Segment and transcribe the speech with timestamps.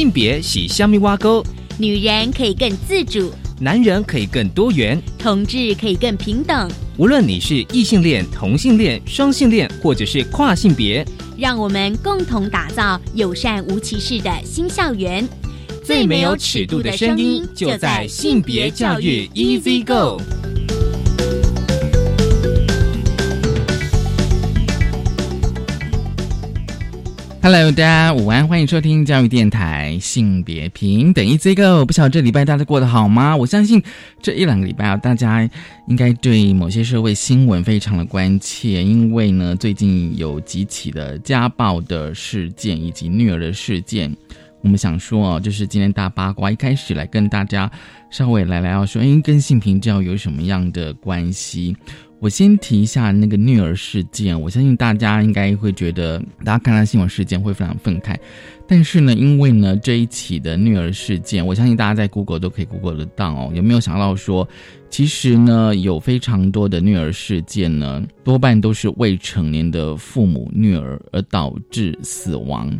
[0.00, 1.44] 性别喜虾米挖沟，
[1.76, 6.70] 女人可以更自主，男人可以更多元，同志可以更平等。
[6.96, 15.28] 无论你是异性恋、同性恋、双性恋，或者是跨性别，让我们共同打造友善无歧视的新校园。
[15.84, 20.18] 最没有尺度的声音，就在性别教育 Easy Go。
[27.42, 31.84] Hello，大家午安，欢迎收听教育电台性别平等 Easy Go。
[31.84, 33.36] 不晓得这礼拜大家过得好吗？
[33.36, 33.82] 我相信
[34.22, 35.48] 这一两个礼拜啊，大家
[35.88, 44.14] 应该对某些社会新闻非常的关切，因为呢，最近有几起的家暴的事件以及虐儿的事件。
[44.62, 47.70] 我们想说哦，就是今天大八卦一开始来跟大家
[48.10, 51.74] 稍微来聊聊说，哎，跟性平教育有什么样的关系？
[52.18, 58.14] 我先提一下那个虐儿事件，我相信大家应该会觉得，大家看到新闻事件会非常愤慨。
[58.70, 63.50] 但是呢，因为呢这一起的虐儿事件，我相信大家在 Google 都可以 Google 得到哦。
[63.52, 64.48] 有没有想到说，
[64.88, 72.70] 其实呢有非常多的虐儿事件呢，多半都是未成年的父母虐儿而导致死亡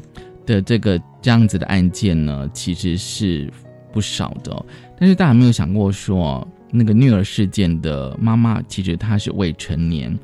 [0.47, 3.53] 的这个这样子的案件呢，其实是
[3.93, 4.65] 不少的。
[4.97, 6.47] 但是大家有没有想过说？
[6.73, 10.17] 那个虐儿事件的妈妈，其实她是未成年，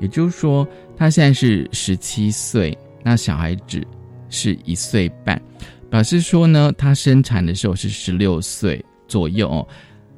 [0.00, 3.86] 也就是说，她现在是十七岁，那小孩子
[4.30, 5.40] 是一岁半，
[5.90, 9.66] 表示说呢，她生产的时候是十六岁左右，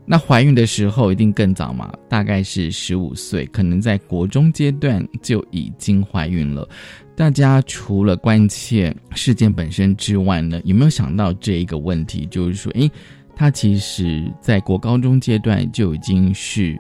[0.07, 6.69] 那怀孕的时候一定更早嘛，大概是十五岁，可能在国中阶段就已经怀孕了。
[7.17, 12.91] 大家除了关切事件本身之外呢，有没有想到这一个问题，就是说，诶。
[13.35, 16.79] 她其实，在国高中阶段就已经是，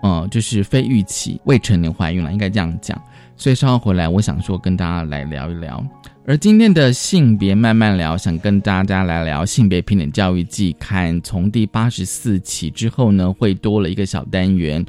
[0.00, 2.98] 呃，就是非预期未成年怀孕了，应该这样讲。
[3.36, 5.84] 所以稍后回来，我想说跟大家来聊一聊。
[6.24, 14.84] 而今天的性别慢慢聊，想跟大家来聊性别平等教育季刊，从第八十四期之后呢，会多了一个小单元，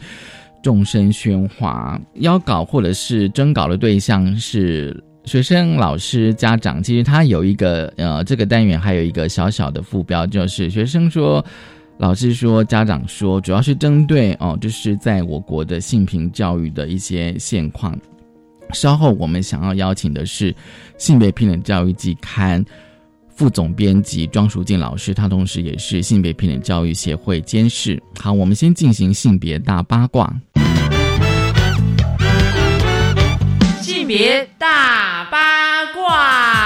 [0.62, 2.00] 众声喧哗。
[2.16, 5.04] 邀稿或者是征稿的对象是。
[5.26, 11.42] 学生、老师、家长，其实他有一个呃，这个单元还有一个小小的副标，就是学生说、
[11.98, 17.98] 老师说、家长说，主要是针对哦，就是在我国的性平教育的一些现况。
[18.74, 20.54] 稍后我们想要邀请的是
[20.98, 22.64] 性别平等教育季刊
[23.36, 28.02] 副总编辑庄淑静老师，她同时也是性别平等教育协会监事。
[28.20, 30.34] 好，我们先进行性别大八卦。
[33.82, 36.63] 性别大八卦，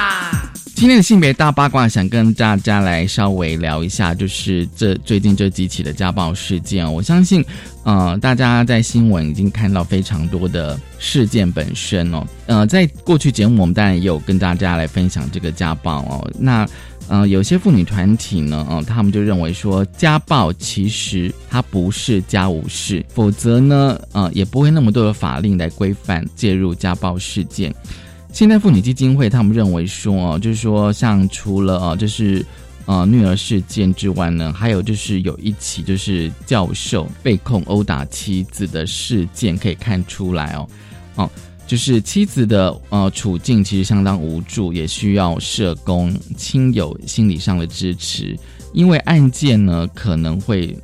[0.77, 6.93] 今天的性别大八卦，想跟大家来稍微聊一下，就是这最近这几起的家暴事件。
[6.93, 7.43] 我相信，
[7.83, 12.23] 呃，大家在新闻已经看到非常多的事件本身哦。
[12.45, 16.31] 呃，在过去节目，我们当然也有跟大家来分享这个家暴哦。
[16.38, 16.63] 那
[17.07, 27.73] 呃，有些妇女团体呢，嗯，他们就认为说，家暴其实它不是家务事，否则呢，呃，也不会那么多的法令来规范介入家暴事件。
[28.37, 32.45] 现代妇女基金会他们认为说，哦，就是说，像除了啊，就是
[32.85, 40.69] 呃虐儿事件之外呢，还有就是有一起就是教授被控殴打妻子的事件，可以看出来哦，
[41.15, 41.31] 哦。
[41.65, 48.37] 就是妻子的呃处境其实相当无助，也需要社工、亲友心理上的支持。
[48.71, 50.77] 因为案件呢可能会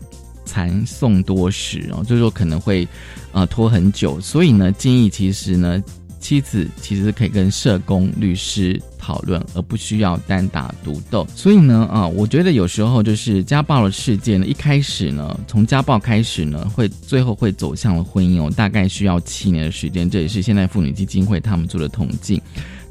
[0.44, 2.88] 缠讼多时哦，就是说可能会
[3.31, 5.84] 呃拖很久，所以呢建议其实呢。
[6.24, 11.28] 妻子其实可以跟社工、律师讨论，而不需要单打独斗。
[11.36, 20.10] 所以呢，啊，我觉得有时候就是家暴的事件呢，一开始呢，从家暴开始呢，会最后会走向了婚姻哦，大概需要七年的时间。
[20.10, 22.42] 这也是现在妇女基金会他们做的统计。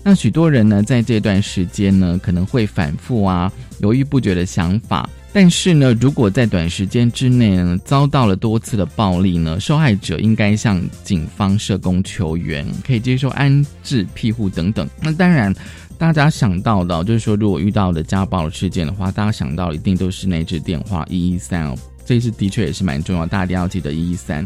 [0.05, 5.09] 那许多人呢，在这段时间呢，可能会反复啊，犹豫不决的想法。
[5.35, 14.87] 但是呢，如果在短时间之内呢遭到了多次的暴力呢，受害者应该向警方、社工求援，可以接受安置、庇护等等。
[15.01, 15.55] 那当然，
[15.97, 24.45] 大家想到的，就是说，如果遇到的家暴事件的话，大家想到一定都是那支电话一一三哦，这次的确也是蛮重要，大家一定要记得一一三。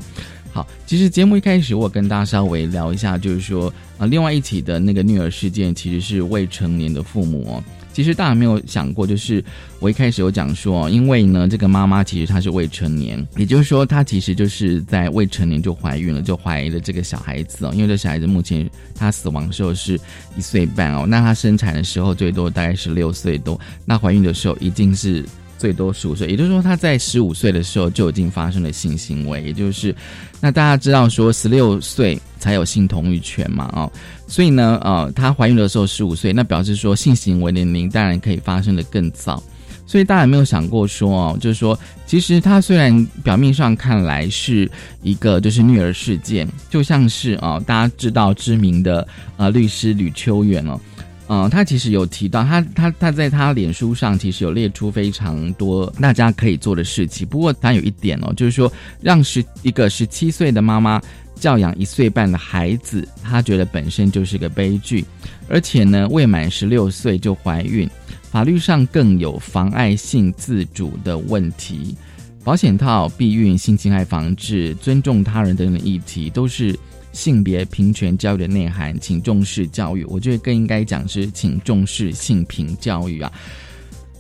[0.57, 7.63] 好，其实节目一开始我跟大家稍微聊一下，就是说，啊，另外一起的那个虐儿事件其实是未成年的父母哦。
[7.93, 9.45] 其实大家没有想过，就是
[9.81, 17.73] 我一开始有讲说，因为呢，这个妈妈其实她是未成年，也就是说，她其实就是在未成年就怀孕了，就怀了这个小孩子哦。
[17.75, 20.01] 因为这小孩子目前她死亡的时候是
[20.39, 25.23] 一岁半哦，那她生产的时候最多大概是六岁多，那怀孕的时候一定是
[25.59, 29.95] 最多十五岁，也就是说，她在十五岁的时候就已经发生了性行为，也就是
[30.41, 32.19] 那大家知道说，十六岁。
[32.39, 33.91] 才有性同意权嘛，哦，
[34.29, 39.43] 所以呢，呃，她怀孕的时候十五岁，那表示说性行为年龄当然可以发生的更早。
[39.85, 41.77] 所以大家有没有想过说哦，就是说，
[42.07, 44.71] 其实他虽然表面上看来是
[45.03, 49.07] 一个就是虐儿事件，就像是啊，大家知道知名的
[49.39, 50.79] 呃律师吕秋远哦，
[51.29, 57.27] 嗯，他其实有提到他他他在他脸书上其实有列出非常多大家可以做的事情。
[57.27, 61.01] 不过他有一点哦，就是说让十一个十七岁的妈妈
[61.35, 65.05] 教养一岁半的孩子，他觉得本身就是个悲剧，
[65.49, 67.89] 而且呢未满十六岁就怀孕。
[68.31, 71.97] 法律上更有妨碍性自主的问题，
[72.45, 76.79] 保险套、避孕、性侵害防治、尊重他人等等议题，都是
[77.17, 78.95] 性别平权教育的内涵。
[79.01, 83.33] 请重视教育，我觉得更应该讲是请重视性平教育啊。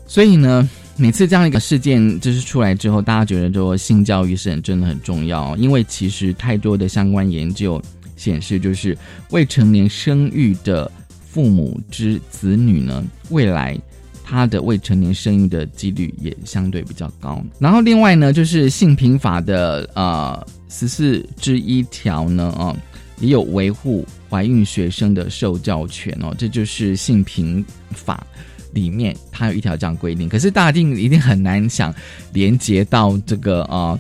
[0.07, 7.81] 所以呢，每次这样一个事件就是出来之后，大家觉得说性教育是很真的很重要，因为其实太多的相关研究
[8.17, 8.97] 显示，就是
[9.31, 10.91] 未成年生育的
[11.29, 13.79] 父母之子女呢，未来。
[14.29, 17.41] 他的未成年生育的几率也相对比较高。
[17.61, 22.75] 然后另外呢，就是性平法的呃十四之一条呢，啊，
[23.21, 28.27] 也有维护怀孕学生的受教权哦，这就是性平法
[28.73, 30.29] 里面它有一条这样规定。
[30.29, 31.95] 可是大定一定很难想
[32.33, 33.97] 连接到这个啊。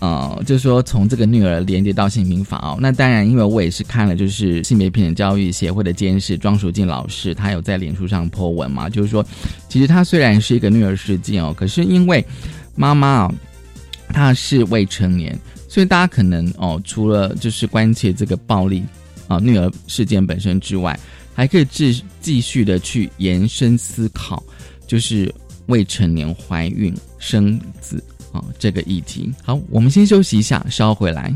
[0.00, 9.26] 呃，就是说从这个女儿连接到性平法哦，那当然，因为我也是看了，就是性别平等教育协会的监事庄淑静老师，他有在脸书上 po 文嘛，就是说，
[9.68, 12.24] 其实他虽然是一个女儿事件哦，可是因为
[12.76, 13.34] 妈妈哦，
[14.12, 15.36] 她是未成年，
[15.68, 18.84] 所以大家可能哦，除了就是关切这个暴力
[19.26, 20.98] 啊女儿事件本身之外，
[21.34, 24.42] 还可以继继续的去延伸思考，
[24.86, 25.32] 就是
[25.66, 28.02] 未成年怀孕生子。
[28.58, 31.34] 这个议题好，我们先休息一下，稍后回来。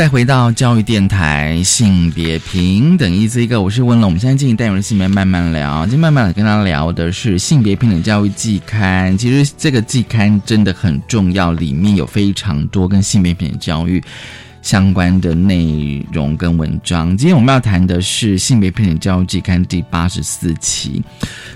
[0.00, 4.08] 再回到教育电台性别平等一这个，我是温龙。
[4.08, 9.18] 我们现在进行单元性别慢慢聊，今天慢慢的跟他聊的是性别平等教育季刊。
[9.18, 14.02] 其实这个季刊真的很重要，里面有非常多跟性别平等教育。
[14.62, 21.02] 相关的内容跟文章，今天我们要谈的是《性别平等教育季刊》第八十四期。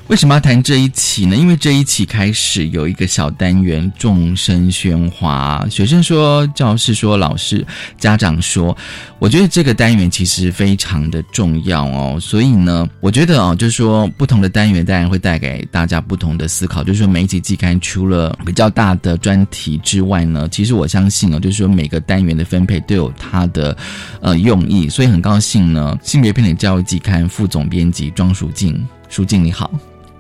[0.09, 1.37] 为什么要谈这一期呢？
[1.37, 7.65] 因为这一期开始有一个小单元“众生喧哗”，学生说，教师说，老师、
[7.99, 8.77] 家长说。
[9.19, 12.19] 我觉得这个单元其实非常的重要哦。
[12.21, 16.85] 所以呢，我觉得哦，就是说不同的单元当然会带给大家不同的思考。
[16.85, 23.77] 就是说，每一集季刊除了比较大的专题之外呢，其实我相信哦，就是说每个单元的分配都有它的
[24.21, 24.89] 呃用意。
[24.89, 29.71] 所以很高兴呢，性别平等教育季刊副总编辑庄淑静，淑静你好。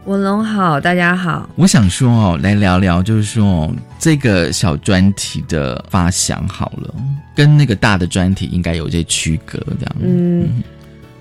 [0.06, 1.48] 文龙好，大家好。
[1.54, 6.94] 我想说哦，来聊聊，就是说这个小专题的发想好了，
[7.34, 9.96] 跟那个大的专题应该有些区隔，这样。
[10.02, 10.62] 嗯，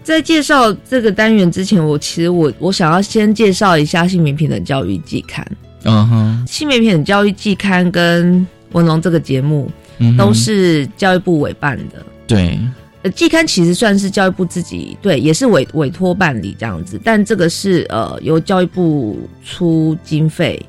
[0.04, 5.46] 在介绍这个单元之前，我其实我我想要先介绍一下性别平等教育季刊。
[5.86, 9.72] 嗯哼，性别平等教育季刊跟文龙这个节目
[10.04, 12.06] 嗯都是教育部委办的。
[12.28, 12.60] 对，
[13.04, 20.64] 呃，季刊其实算是教育部自己对，也是委委托办理这样子，但这个是呃由教育部出经费，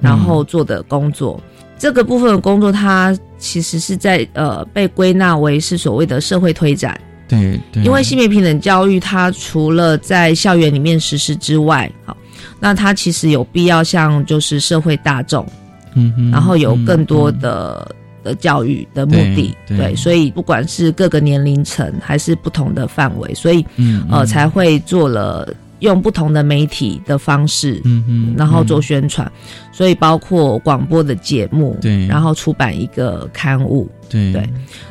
[0.00, 1.40] 然后做的工作。
[1.78, 12.14] 这个部分的工作，它其实是在呃被归纳为是所谓的社会推展，对对，因为性别平等教育，它除了在校园里面实施之外，好，
[12.58, 15.46] 那它其实有必要向就是社会大众，
[15.94, 19.96] 嗯，然后有更多嗯的、的教育的目的，对对。
[19.96, 29.30] 所以不管是各个年龄层还是不同的范围，所以嗯呃才会做了用不同的媒体的方式，嗯嗯，然后做宣传，
[29.72, 32.06] 所以包括广播的节目，对。
[32.06, 33.88] 然后出版一个刊物。
[34.08, 34.32] 对。
[34.32, 34.48] 对。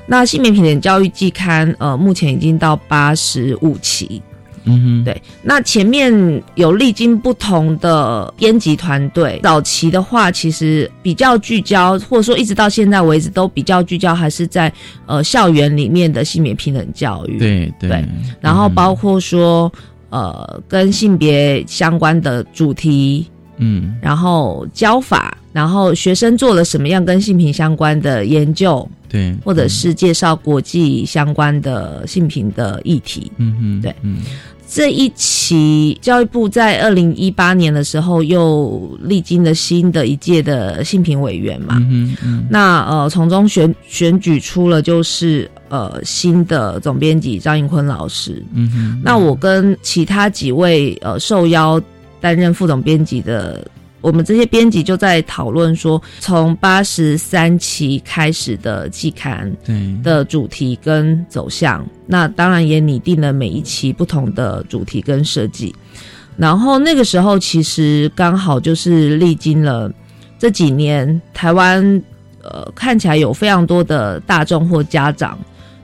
[0.07, 4.21] 那性别平等教育季刊，呃，目前已经到八十五期，
[4.65, 14.71] 嗯哼，对，那前面有历经不同的编辑团队，早期的话其实比较聚焦，或者说一直到现在为止都比较聚焦，还是在
[15.05, 18.05] 呃校园里面的性别平等教育。，对对对
[18.41, 19.71] 然后包括说
[20.09, 23.95] 呃跟性别相关的主题，嗯。
[24.01, 33.31] 然后教法，然后学生做了什么样跟性平相关的研究，对，或者是介绍国际相关的性平的议题。
[33.37, 34.19] 嗯哼对嗯
[34.71, 41.77] 这一期教育部在二零一八年的时候，又历经了新的一届的性评委员嘛。
[41.79, 48.45] 嗯哼嗯那呃，从中选选举出了就是呃新的总编辑张迎坤老师。
[48.53, 51.81] 嗯哼，那我跟其他几位呃受邀
[52.21, 53.65] 担任副总编辑的，
[54.01, 65.75] 我们这些编辑就在讨论说，从八十三期开始的季刊，对的主题跟走向，那当然也拟定了每一期不同的主题跟设计。
[66.37, 69.91] 然后那个时候其实刚好就是历经了
[70.37, 71.83] 这几年台湾
[72.41, 75.37] 呃看起来有非常多的大众或家长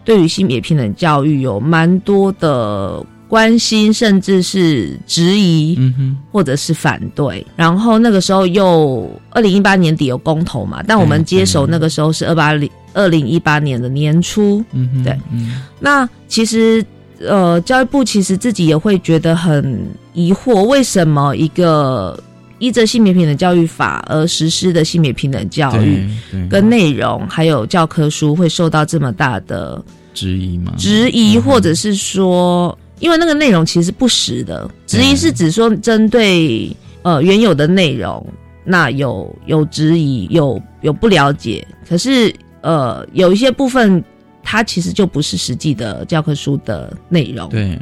[0.05, 5.75] 对于性别平等教育有蛮多的关心，甚至是质疑。
[5.77, 6.17] 嗯哼。
[6.31, 15.17] 或者是反对，然后那个时候又二零一八年底有公投嘛，但我们接手那个时候是二八零二零一八年的年初，嗯哼对。
[15.31, 15.61] 嗯。
[15.79, 16.85] 那其实
[17.21, 22.21] 呃教育部其实自己也会觉得很疑惑，为什么一个
[22.59, 26.05] 依着性别平等教育法而实施的性别平等教育
[26.49, 29.81] 跟内容还有教科书会受到这么大的
[30.13, 30.73] 质疑吗？
[30.77, 38.25] 质疑，或者是说，因为那个内容其实不实的，质疑是指说针对呃原有的内容，
[38.63, 44.03] 那有有质疑，有有不了解，可是呃有一些部分
[44.41, 47.49] 它其实就不是实际的教科书的内容。
[47.49, 47.77] 对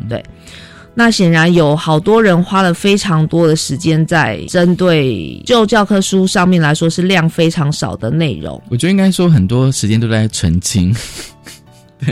[0.96, 8.62] 那显然有好多人花了非常多的时间在针对就教科书上面来说是量非常少的内容。
[8.70, 10.96] 我觉得应该说很多时间都在澄清，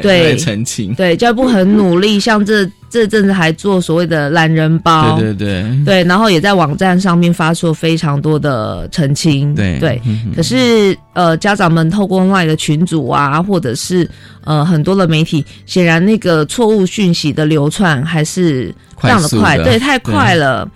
[0.01, 10.01] 对澄清，对，教育部很努力，像这这阵子还做所谓的懒人包，对对对对，然后也在网站上面发出非常多的澄清，对对。
[10.35, 14.09] 可是呃，家长们透过外的群组啊，或者是
[14.43, 20.69] 呃很多的媒体，显然那个错误讯息的流窜还是非常的快，对，太快了。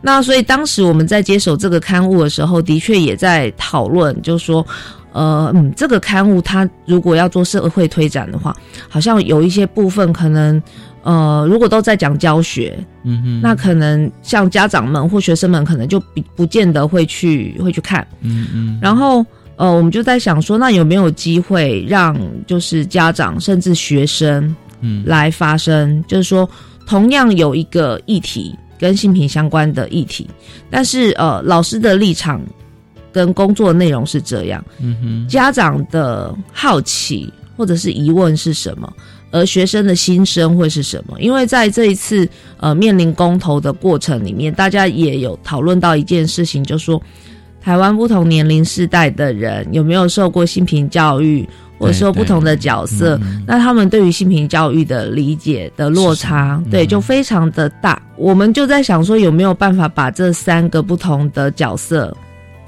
[0.00, 4.66] 那所以当时我们在接手这个刊物的时候，的确也在讨论，就是说。
[5.12, 8.54] 呃，嗯，这个刊物它如果要做社会推展的话，
[8.88, 10.62] 好像有一些部分可能，
[11.02, 13.40] 呃，如果都在讲教学，嗯哼。
[13.40, 18.78] 那可能像家长们或学生们可能就不不见得会去会去看，嗯嗯。
[18.82, 19.24] 然后
[19.56, 25.02] 呃，我们就在想说，那有没有机会让就是家长甚至学生嗯。
[25.06, 26.48] 来发声，就是说
[26.86, 30.28] 同样有一个议题跟性平相关的议题，
[30.70, 32.40] 但是呃，老师的立场
[33.12, 35.28] 跟工作内容是这样，嗯哼。
[35.28, 38.92] 家长的好奇或者是疑问是什么，
[39.30, 41.20] 而学生的心声会是什么？
[41.20, 47.02] 因为在这一次呃面临公投的过程里面，大家也有讨论到一件事情，就说
[47.60, 51.46] 台湾不同年龄世代的人有没有受过性平教育，
[51.78, 58.00] 或者说不同的角色，嗯那他们对于性平教育的理解的落差，对，就非常的大。
[58.16, 62.16] 我们就在想说，有没有办法把这三个不同的角色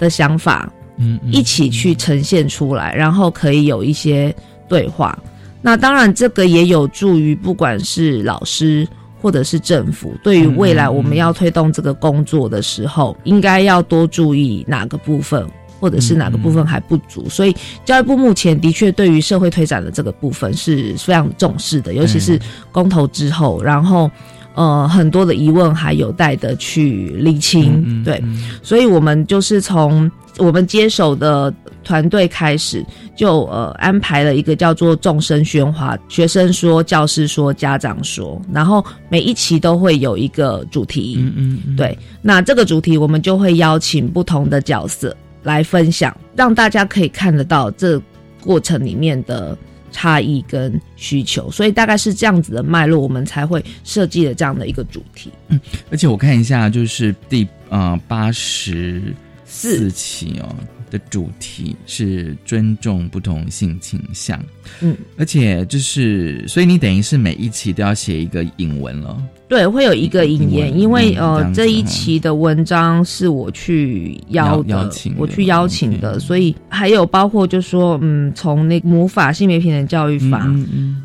[0.00, 4.34] 的想法嗯嗯一起去呈现出来，然后可以有一些
[4.68, 5.16] 对话。
[5.62, 8.88] 那当然，这个也有助于不管是老师
[9.20, 15.46] 或者是政府，对于未来我们要推动这个工作的时候，应该要多注意哪个部分，
[15.78, 17.28] 或者是哪个部分还不足。
[17.28, 17.54] 所以
[17.84, 22.40] 教育部目前的确对于社会推展的这个部分是非常重视的，尤其是
[22.72, 24.10] 公投之后，然后。
[24.60, 28.22] 呃，很多的疑问还有待的去理清，对，
[28.62, 31.50] 所以我们就是从我们接手的
[31.82, 32.84] 团队开始，
[33.16, 47.98] 就呃安排了一个叫做众生喧哗，学生说、教师说、家长说，然后每一期都会有一个主题，嗯嗯，对，那这个主题我们就会邀请不同的角色来分享，让大家可以看得到这
[48.44, 49.56] 过程里面的。
[49.90, 55.30] 差异跟需求，所以大概是这样子的脉络，我们才会设计了这样的一个主题。
[55.48, 60.54] 嗯，而且我看一下，就是第呃八十四期哦
[60.90, 64.38] 的主题是尊重不同性倾向。
[64.80, 69.16] 嗯，而且就是，所以你等于是每一期都要写一个引文了。
[69.48, 80.48] 对，会有一个引言，因为呃，这一期的文章是我去邀的，我去邀请的，所以还有包括就说，嗯，从那魔法性别平等教育法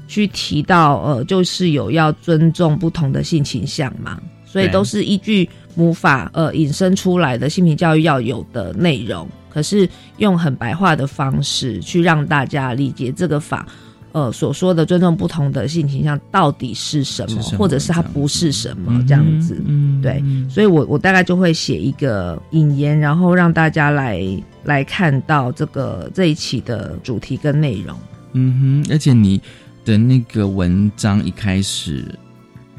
[0.08, 13.68] 去提到，呃，就是有要尊重不同的性倾向嘛，所以都是依据母法呃引申出来的性平教育要有的内容，可是用很白话的方式去让大家理解这个法。
[14.12, 19.62] 呃，所说的尊重不同的性倾向到底是什么，或者是它不是什么这样子？
[19.66, 24.22] 嗯，对，所以我我大概就会写一个引言，然后让大家来
[24.64, 27.94] 来看到这个这一期的主题跟内容。
[28.32, 29.42] 嗯哼，而且你
[29.84, 32.06] 的那个文章一开始，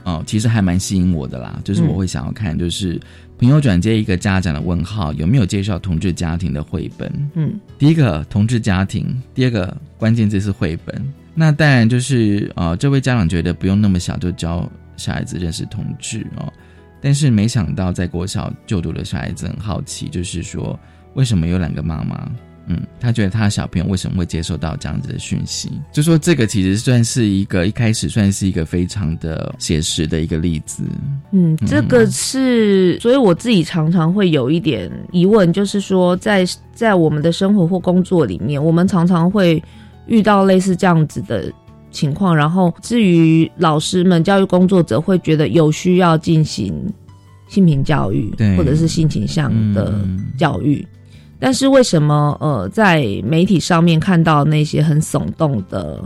[0.07, 2.99] 哦，其实还蛮吸引我的啦，就是我会想要看，就是
[3.39, 7.13] 朋友转接一个家长的问号，有没有介绍同志家庭的绘本？
[7.35, 11.05] 嗯，第一个同志家庭，第二个关键字是绘本。
[11.35, 16.53] 那当然就是呃，这位家长觉得不用那么小就教小孩子认识同志哦，
[17.03, 20.79] 但是没想到在国小就读的小孩子很好奇，就是说
[21.15, 22.31] 为什么有两个妈妈？
[22.69, 25.71] 嗯，他觉得他的小朋友为什么会接受到这样子的讯息？
[25.93, 30.83] 就说这个其实算是一个一开始算是一个非常的写实的一个例子。
[31.33, 39.63] 嗯，这个是，所以我自己常常会有一点疑问，就是说在在我们的生活或工作里面，我们常常会。
[40.09, 41.53] 遇到类似这样子的
[41.91, 46.73] 情况，然后至于老师们、教育工作者会觉得有需要进行
[47.49, 49.93] 性平教育，或者是性倾向的
[50.39, 50.87] 教育，
[51.39, 56.01] 但是为什么呃，在媒体上面看到那些很耸动的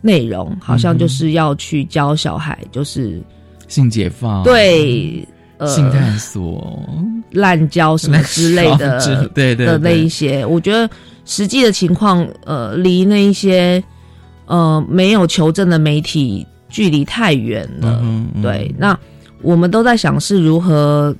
[0.00, 3.22] 内容，好像就是要去教小孩，就是
[3.68, 5.26] 性解放，对，
[5.58, 6.82] 呃，性探索、
[7.30, 10.88] 滥交什么之类的，对对的那一些，我觉得。
[11.26, 13.80] 实际的情况，呃，离那一些
[14.46, 18.02] 呃没有求证的媒体距离太远了。
[18.42, 18.98] 对，那
[19.40, 21.14] 我们都在想是如何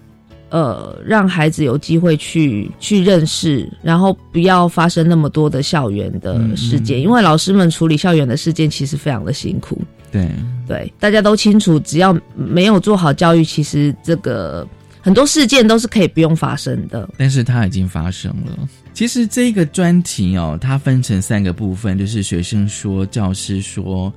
[0.50, 9.80] 呃让孩子有机会去去认识，然后不要发生那么多的校园的事件，因为老师们处理校园的事件其实非常的辛苦。
[10.12, 10.28] 对
[10.66, 14.66] 对，大家都清楚，只要没有做好教育，其实这个
[15.00, 17.08] 很多事件都是可以不用发生的。
[17.16, 18.68] 但是它已经发生了。
[18.92, 24.12] 其实这个专题哦，它分成三个部分，就是学生说、教师说、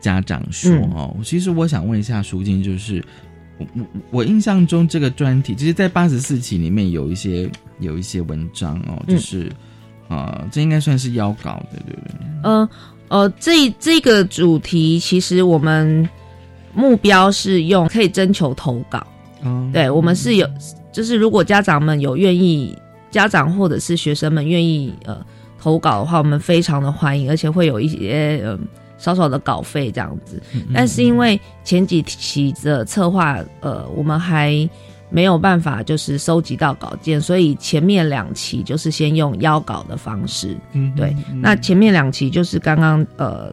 [0.00, 1.16] 家长说哦。
[1.22, 3.02] 其实我想问一下舒静，就是
[4.10, 9.50] 我印象中这个专题，其实，在八十四期里面有一些有一些文章哦，就是
[10.08, 12.10] 啊，这应该算是邀稿的，对不对？
[12.42, 12.70] 呃
[13.08, 16.08] 呃，这这个主题其实我们
[16.74, 19.06] 目标是用可以征求投稿，
[19.42, 20.48] 嗯，对我们是有，
[20.92, 22.76] 就是如果家长们有愿意。
[23.10, 25.24] 家长或者是学生们愿意呃
[25.58, 28.58] 投稿的话，我们非常的欢迎，而且会有一些呃
[28.98, 30.42] 少少的稿费这样子。
[30.74, 34.68] 但是因为前几期的策划呃我们还
[35.08, 40.56] 没有办法就是收集到稿件，所以前面两期就是先用邀稿的方式。
[40.72, 41.16] 嗯，对。
[41.40, 43.52] 那前面两期就是刚刚呃。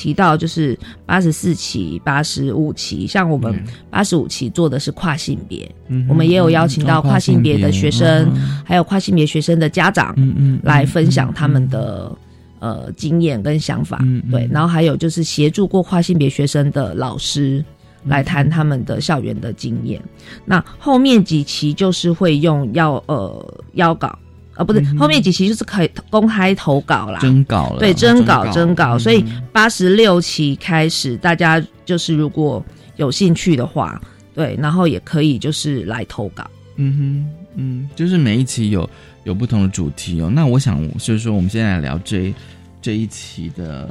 [0.00, 5.68] 提到就是八十四期、八十五期，像我们八十五期做的是跨性别，
[6.08, 8.32] 我们也有邀请到跨性别的学生，
[8.64, 12.16] 还有跨性别学生的家长，嗯来分享他们的
[12.60, 13.98] 呃经验跟想法。
[14.30, 17.64] 对，然后还有就是协助过跨性别学生的老师
[18.04, 20.02] 来谈他们的校园的经验。
[20.44, 24.18] 那后面几期就是会用要呃邀稿。
[24.54, 28.98] 啊，不是，后面几期就是可以公开投稿啦，征稿了，对，征稿，征稿。
[28.98, 32.60] 所以八十六期开始，大家就是如果
[32.96, 34.02] 有兴趣的话，
[34.34, 36.44] 对，然后也可以就是来投稿。
[36.74, 38.90] 嗯哼，嗯，就是每一期有
[39.24, 40.30] 有不同的主题哦。
[40.32, 42.34] 那我想就是说，我们现在来聊这
[42.82, 43.88] 这一期的。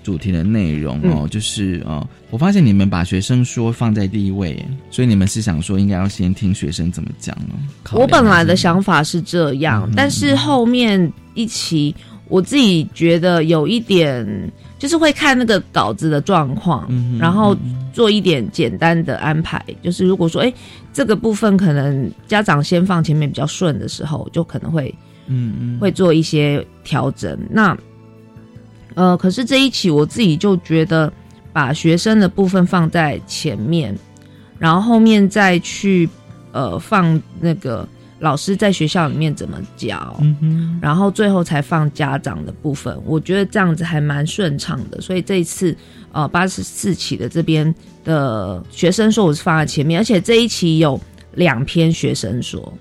[0.00, 7.54] 主题的内容嗯哦，就是哦，我发现你们把学生说放在第一位，所以你们是想说应该要先听学生怎么讲呢？
[7.82, 11.94] 考我本来的想法是这样，嗯但是后面一期
[12.28, 16.88] 我自己觉得有一点，就是会看那个稿子的状况，
[17.18, 17.56] 然后
[17.92, 19.62] 做一点简单的安排。
[19.82, 20.54] 就是如果说，哎、
[20.92, 24.94] 这个部分可能家长先放前面比较顺的时候，就可能会
[25.26, 27.36] 嗯嗯会做一些调整。
[27.50, 27.76] 那
[28.94, 31.12] 呃，可是这一期我自己就觉得
[31.52, 33.96] 把学生的部分放在前面，
[34.58, 36.08] 然后后面再去
[36.52, 37.86] 呃放那个
[38.20, 42.96] 老师在学校里面怎么教，嗯然后最后才放家长的部分。
[43.04, 45.76] 我觉得这样子还蛮顺畅的，所以这一次
[46.12, 47.72] 呃八十四期的这边
[48.04, 51.00] 的学生说我是放在前面，而且这一期有
[51.34, 52.72] 两篇学生说，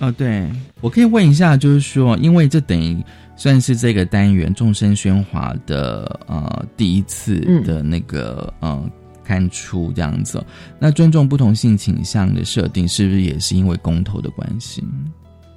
[0.00, 0.48] 哦，对，
[0.80, 2.96] 我可以问一下，就是说，因为这等于
[3.36, 7.62] 算是这个单元众生喧哗的呃第一次嗯。
[7.62, 8.90] 的那个、呃
[9.28, 10.44] 刊出这样子哦，
[10.78, 14.82] 那尊重不同性倾向的设定，是不是也是因为公投的关系？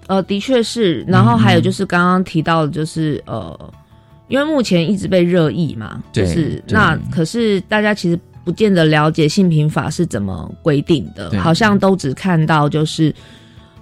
[0.07, 1.05] 呃，的确是。
[1.07, 3.73] 然后还有就是刚刚提到的，就是呃，
[4.27, 13.15] 因为目前一直被热议嘛，就是那可是大家其实不见得了解性平法是怎么规定的，好像都只看到就是。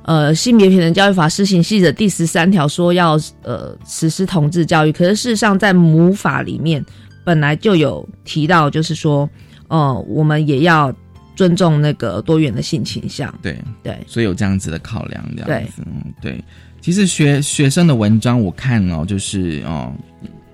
[0.03, 6.83] 呃，性别平等教育法施行细则第十三条说要呃实施同志教育，可是事实上在母法里面
[7.23, 9.29] 本来就有提到，就是说，
[9.69, 10.93] 呃，我们也要
[11.35, 16.43] 尊重那个多元的性倾向，对，对，所以有这样子的考量，这样子，嗯，对。
[16.81, 19.93] 其实学学生的文章我看哦，就是哦，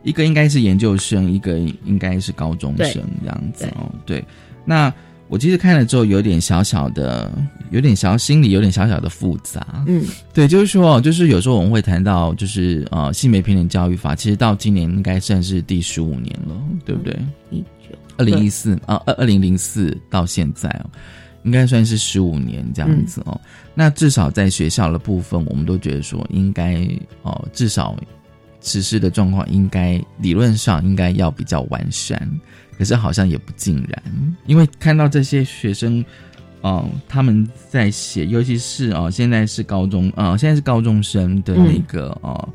[0.04, 4.23] 一个应该是研究生，一个应该是高中生这样子哦，对。
[4.65, 4.91] 那
[5.28, 7.32] 我其实看了之后，有点小小的，
[7.71, 17.15] 有点小心里有点小小的复杂，嗯，对，就是说，就是有时候我们会谈到，就是呃，性别平等教育法，其实到今年应该算是第十五年了，对不对？
[17.51, 17.65] 一九
[18.17, 20.89] 二零一四啊，二二零零四到现在哦，
[21.43, 23.39] 应该算是十五年这样子哦。
[23.73, 26.88] 那至少在学校的部分，我们都觉得说，应该
[27.23, 27.95] 哦，至少
[28.62, 32.30] 实施的状况应该理论上应该要比较完善，
[32.78, 34.04] 可是好像也不尽然，
[34.45, 36.04] 因为看到这些学生。
[36.62, 42.49] 哦，他们在写，尤其是哦，现在是高中，呃，现在是高中生的那个、哦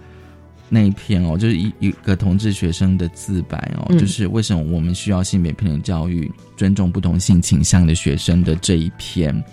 [0.72, 9.44] 那一篇哦，就是一一个同志学生的自白哦，嗯就是为什么我们需要性别平等教育，尊重不同性倾向的学生的这一篇，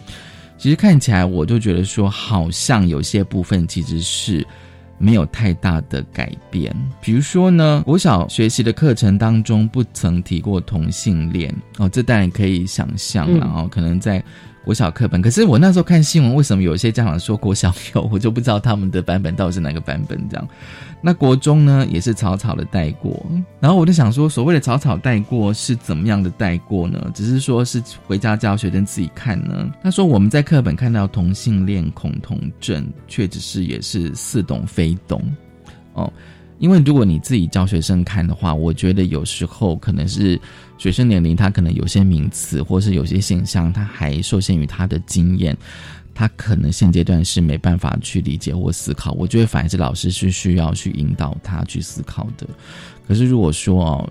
[0.57, 4.45] 其实看起来我就觉得说，好像有些部分其实是
[4.99, 6.73] 没有太大的改变。
[7.01, 14.23] 比如说呢，国小学习的课程当中不曾提过同性恋哦，这当然可以想象了哦，可能在。
[14.67, 20.45] 国小课本，可是我那时候看新闻，为什么有些家长说国小有， 我就不知道他们的版本到底是哪个版本这样。
[21.01, 23.25] 那国中呢，也是草草的带过，
[23.61, 27.09] 然后我就想说，所谓的草草带过是怎么样的带过呢？
[27.13, 29.71] 只是说是回家教学生自己看呢？
[29.81, 35.23] 他说我们在课本看到同性恋恐同症，却只是也是似懂非懂
[35.93, 36.11] 哦。
[36.59, 40.37] 因为如果你自己教学生看的话，我觉得有时候可能是
[40.77, 45.57] 学生年龄，他可能有些名词或是有些现象，他还受限于他的经验，
[46.13, 49.11] 他可能现阶段是没办法去理解或思考。
[49.13, 52.47] 我觉得反而是老师是需要去引导他去思考的。
[53.07, 54.09] 可是如果说哦，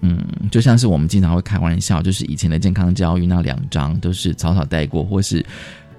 [0.00, 5.44] 嗯，就像是我们经常会开玩笑，就是以前的健康教育那两章都是草草带过，或是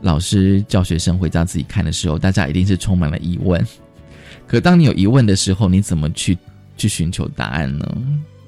[0.01, 3.63] 老师教学生回家自己看的时候，大家一定是充满了疑问。
[4.47, 6.35] 可当你有疑问的时候，你怎么去
[6.77, 7.85] 去寻求答案呢？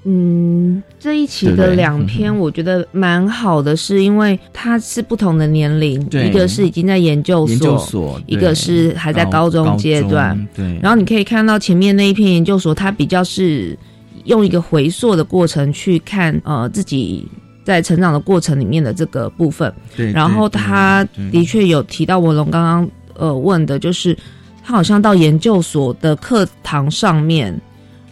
[0.04, 13.78] 嗯，这一期的两篇嗯我觉得蛮好的，是因为它是不同的年龄，一个是已经在研究研究所，一个是还在高中阶段，对，然后你可以看到前面那一篇研究所，它比较是
[14.26, 17.28] 用一个回溯的过程去看呃自己
[17.64, 24.18] 在成长的过程里面的这个部分，对，然后他的确有提到文龙刚刚呃问的，就是
[24.64, 27.56] 他好像到研究所的课堂上面，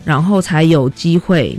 [0.05, 1.57] 然后才有机会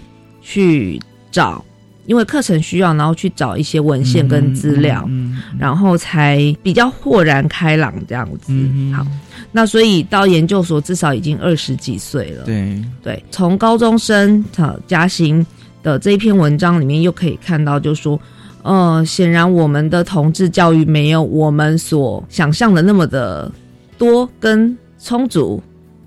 [0.50, 1.64] 去找，
[2.06, 8.46] 因为课程需要，然后去找一些文献跟资料，嗯嗯然后才比较豁然开朗这样子。
[8.48, 9.06] 嗯好，
[9.52, 12.44] 那所以到研究所至少已经二十几岁了。
[12.44, 15.46] 对，对，从高中生呃嘉兴
[15.84, 18.20] 的这一篇文章里面又可以看到，就是说，
[18.62, 23.50] 呃，显然我们的同志教育没有我们所想象的那么的
[23.96, 25.62] 多跟充足。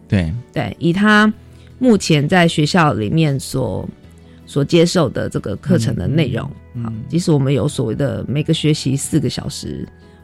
[0.09, 1.31] 对，对，以他
[1.79, 3.87] 目前在学校里面所
[4.53, 9.83] 所接受的这个课程的内容，嗯好，即使我们有所谓的每个学习四个小时，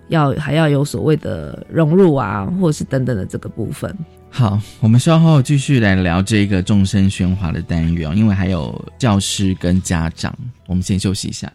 [0.10, 3.92] 要还要有所谓的融入啊，或者是等等的这个部分。
[4.30, 10.32] 好，我们稍后继续来聊这个众生喧哗的单元，因为还有教师跟家长。
[10.68, 11.52] 我们先休息一下。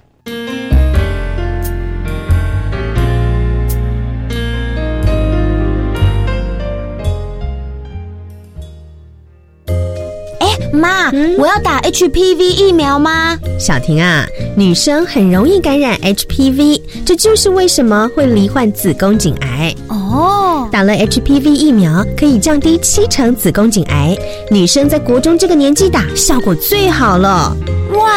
[10.74, 13.38] 妈，我要打 HPV 疫苗吗？
[13.58, 19.74] 小婷啊，女生很容易感染 HPV，这就是为什么会罹患子宫颈癌。
[19.88, 24.16] 哦，打了 HPV 疫苗可以降低七成子宫颈癌，
[24.50, 27.56] 女生在国中这个年纪打效果最好了。
[27.92, 28.10] 哇，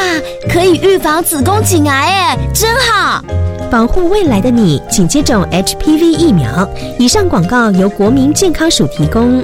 [0.49, 3.23] 可以预防子宫颈癌哎，真好！
[3.69, 6.67] 保护未来的你，请接种 HPV 疫苗。
[6.97, 9.43] 以上广告由国民健康署提供。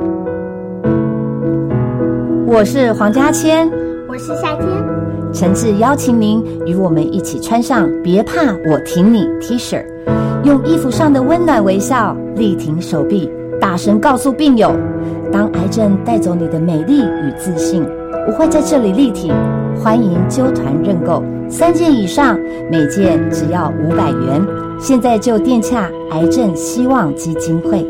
[2.53, 3.65] 我是黄家千，
[4.09, 4.67] 我是夏天。
[5.31, 9.81] 诚挚邀请您与我们一起穿上“别怕，我挺你 ”T 恤，
[10.43, 14.75] 用衣服上的温暖微笑力挺手臂，大声告诉病友：
[15.31, 17.87] 当癌症带走你的美丽与自信，
[18.27, 19.33] 我会在这里力挺。
[19.81, 22.37] 欢迎揪团认购，三件以上，
[22.69, 24.45] 每件只要五百元。
[24.77, 27.89] 现在就电洽癌症希望基金会。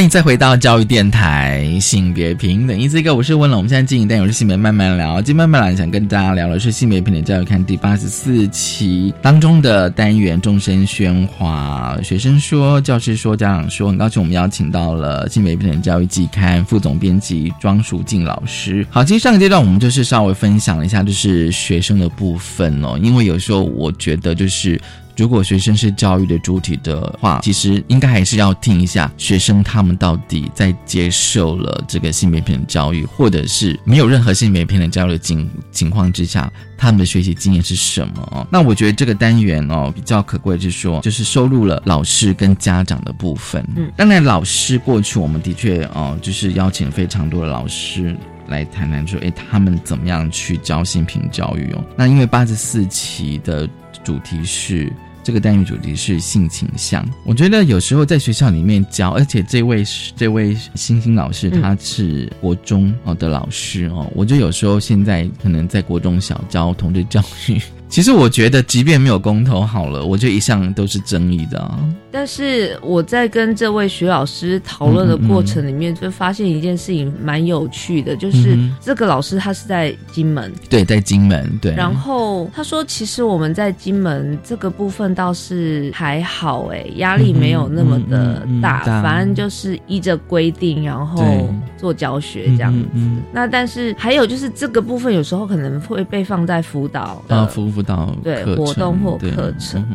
[0.00, 2.80] 欢迎再回到教育电台，性别平等。
[2.80, 3.58] 一次一个，我是温龙。
[3.58, 5.20] 我们现在进行单元是性别慢慢聊。
[5.20, 11.98] 今天慢慢聊，想跟大家聊的是性别平等教育看第八十四期当中的单元众生喧哗。
[12.02, 18.86] 学生说，教师说，家长说，很高兴我们邀请到了性别平等教育季刊副总编辑庄淑静老师。
[18.88, 24.80] 好，其实上个阶段我们就是稍微分享了一下，就是学生的部分哦，因为有时候我觉得就是。
[25.16, 38.46] 如果学生是教育的主体的话，其实应该还是要听一下学生他们到底在接受了这个性别平等教育，或者是没有任何性别平等教育的情情况之下，他们的学习经验是什么哦？
[38.50, 43.64] 那我觉得这个单元哦比较可贵，就是说就是收录了老师跟家长的部分。
[43.76, 48.16] 嗯，当然老师过去我们的确哦就是邀请非常多的老师
[48.50, 51.84] 来谈谈说，哎，他们怎么样去教性平教育哦？
[51.96, 53.68] 那因为八十四期的
[54.04, 54.92] 主题是。
[55.22, 59.84] 这个单元主题是性倾向，我觉得有时候在学校里面教，而且这位
[60.16, 67.60] 这位星星老师他是国中哦的老师哦，我觉得有时候现在可能在国中小教同志教育。
[67.90, 71.76] 其实我觉得，即便没有公投好了，我觉得一向都是争议的啊。
[72.12, 81.74] 但是我在跟这位徐老师讨论的过程里面，就发现一件事情蛮有趣的，就是这个老师他是在金门，对，在金门，对。
[81.74, 92.72] 然后他说，其实我们在金门这个部分倒是还好，哎，压力没有那么的大，反正就是依着规定，然后做教学这样。
[92.72, 92.80] 子。
[93.32, 97.70] 那但是还有就是这个部分有时候可能会被放在辅导啊，辅
[98.22, 99.86] 对活动或课程，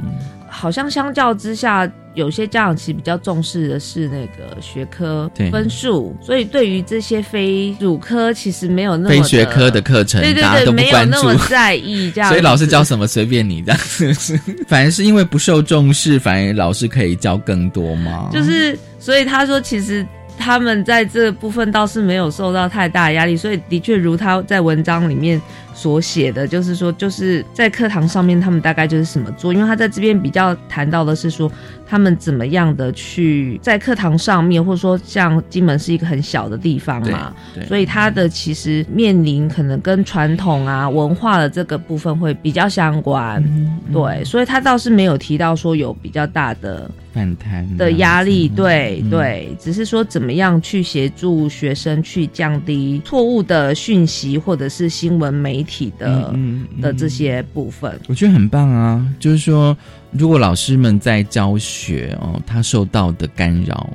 [0.48, 12.30] 好像相较之下，有些家长其实比较重视的是那个学科分数，所以对于这些非主科，其实没有那么非学科的课程，对对对，没有那么在意这样。
[12.30, 13.80] 所以老师教什么随便你这样，
[14.14, 14.40] 是？
[14.66, 18.30] 反而是因为不受重视，反而老师可以教更多吗？
[18.32, 20.06] 就是，所以他说，其实
[20.38, 25.42] 他们在这部分倒是没有受到太大压力，所以的确如他在文章里面。
[25.76, 31.52] 所写的，就是说就是在课堂上面他们大概就是怎么做，因为他在这边比较谈到的是说
[31.86, 43.44] 他们怎么样的去在课堂上面，或者说像金门是一个很小的地方嘛，对所以他的其实面临可能跟传统啊文化的这个部分会比较相关，
[43.92, 48.56] 对，所以他倒是没有提到说有比较大的反弹的压力，嗯。
[48.56, 58.00] 对对，只是说怎么样去协助学生去降低错误的讯息或者是新闻媒体的、嗯的这些部分。
[58.08, 59.76] 我觉得很棒啊，就是说，
[60.12, 63.90] 如果老师们在教学哦，他受到的干扰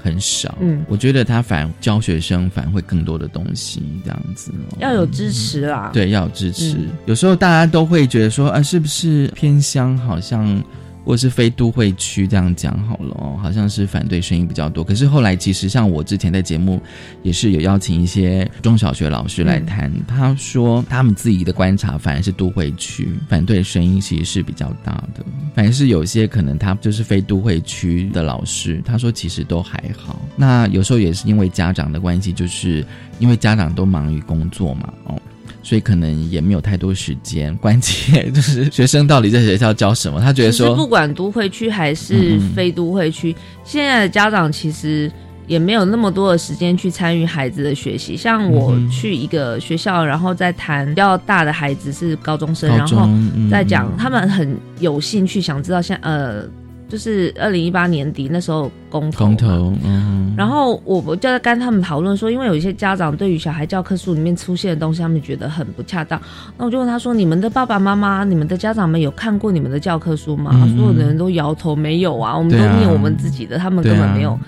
[0.00, 4.76] 很少，嗯我觉得他反教学生反而会更多的东西，这样子、哦。
[4.78, 6.74] 要有支持啦，对，要有支持。
[6.74, 10.62] 嗯有时候大家都会觉得说，啊，是不是偏乡好像，
[11.04, 14.82] 或是非都会区这样讲好了哦，好像是反对声音比较多。
[14.82, 16.80] 可是后来，其实像我之前在节目
[17.22, 30.20] 也是有邀请一些中小学老师来谈，他说他们自己的观察，反而是都会区反对声音其实是比较大的，反而是有些可能他就是非都会区的老师，他说其实都还好。
[30.36, 32.84] 那有时候也是因为家长的关系，就是
[33.18, 35.20] 因为家长都忙于工作嘛，哦。
[35.64, 40.20] 所以可能也没有太多时间，关键就是学生到底在学校教什么？
[40.20, 45.10] 他觉得说，不管都会区还是非都会区，现在的家长其实。
[45.46, 48.16] 也没有那么多的时间去参与孩子的学习。
[48.16, 53.06] 像我去一个学校，然后再谈比较大的孩子是高中生，高然后
[53.50, 56.44] 再讲他们很有兴趣想知道现呃，
[56.88, 66.20] 就是二零一八年底那时候公投公投，嗯，然后我我就在跟他们讨论说，因为有一些家长对于小孩教科书里面出现的东西，他们觉得很不恰当。
[66.56, 70.76] 那我就问他说：“你们的爸爸妈妈、你们的家长们有看过你们的教科书吗？”嗯。
[70.76, 74.38] 所有的人都摇头，没有啊，我们都念我们自己的，他们根本没有。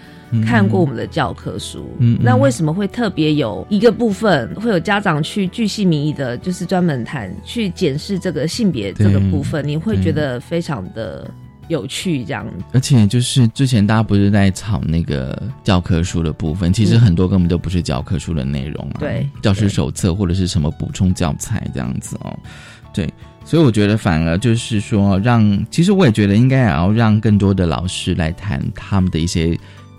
[0.45, 1.89] 看过我们的教科书，
[2.21, 10.03] 那为什么会特别有一个部分会有家长去巨细靡遗的，就是专门谈去检视这个性别这个部分，你会对。
[10.03, 11.31] 觉得非常的
[11.69, 12.47] 有趣，这样。
[12.73, 17.01] 而且就是之前大家不是在炒那个教科书的部分，其实嗯。
[17.01, 19.29] 很多根本都不是教科书的内容啊，对。
[19.41, 22.39] 教师手册或者是什么补充教材这样子哦，
[22.93, 23.09] 对。
[23.45, 29.57] 所以我觉得，反而就是说，让其实我也觉得应该也要让更多的老师来谈他们的一些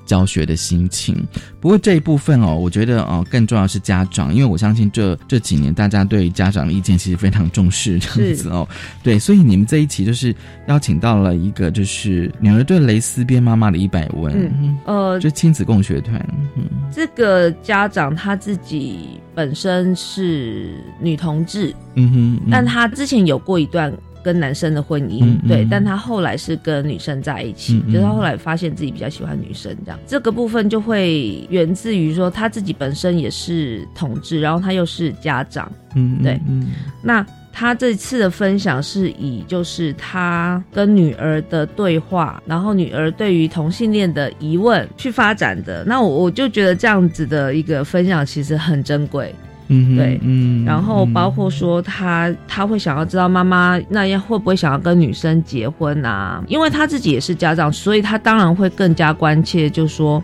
[0.08, 1.16] 教学的心情。
[1.60, 8.68] 不过这一部分哦，我觉得哦，更重要是家长，因为我相信这这几年大家对家长的意见其实非常重视这样子哦。
[9.04, 10.34] 对，所以你们这一期就是
[10.68, 16.18] 邀请到了一个就是女儿对蕾丝边妈妈的一百问，嗯呃，就亲子共学团，
[16.56, 45.84] 嗯这个家长他自己本身是女同志，嗯哼，嗯但他之前有过一段跟男生的婚姻，嗯嗯对，但他后来是跟女生在一起，就是他后来发现自己比较喜欢女生，这样这个部分就会源自于说他自己本身也是同志，然后他又是家长，嗯，对嗯那他这次的分享是以就是他跟女儿的对话，然后女儿对于同性恋的疑问去发展的。
[45.84, 49.34] 那我我就觉得这样子的一个分享其实很珍贵。
[49.70, 56.44] 嗯哼，对嗯，然后包括说他他会想要知道妈妈那样会不会想要跟女生结婚啊？
[56.48, 60.24] 因为他自己也是家长，所以他当然会更加关切，就说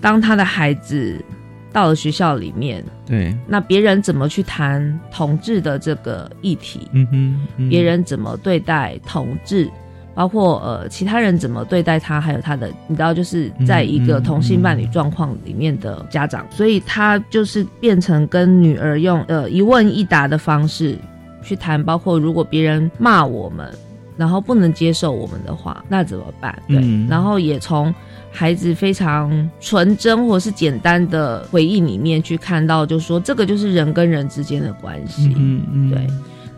[0.00, 1.22] 当他的孩子
[1.72, 6.88] 到了学校里面，对，那别人怎么去谈同志的这个议题？
[6.92, 9.70] 嗯哼，嗯别人怎么对待同志，
[10.20, 20.98] 包括呃其他人怎么对待他，还有他的，你知道，就是在一个同性伴侣状况里面的家长，所以他就是变成跟女儿用呃一问一答的方式
[21.42, 23.72] 去谈，包括如果别人骂我们，
[24.18, 26.54] 然后不能接受我们的话，那怎么办？
[26.68, 27.94] 对，嗯然后也从。
[28.32, 35.34] 孩子非常纯真或是简单的回忆里面去看到，就说这个就是人跟人之间的关系。
[35.36, 36.06] 嗯嗯，对，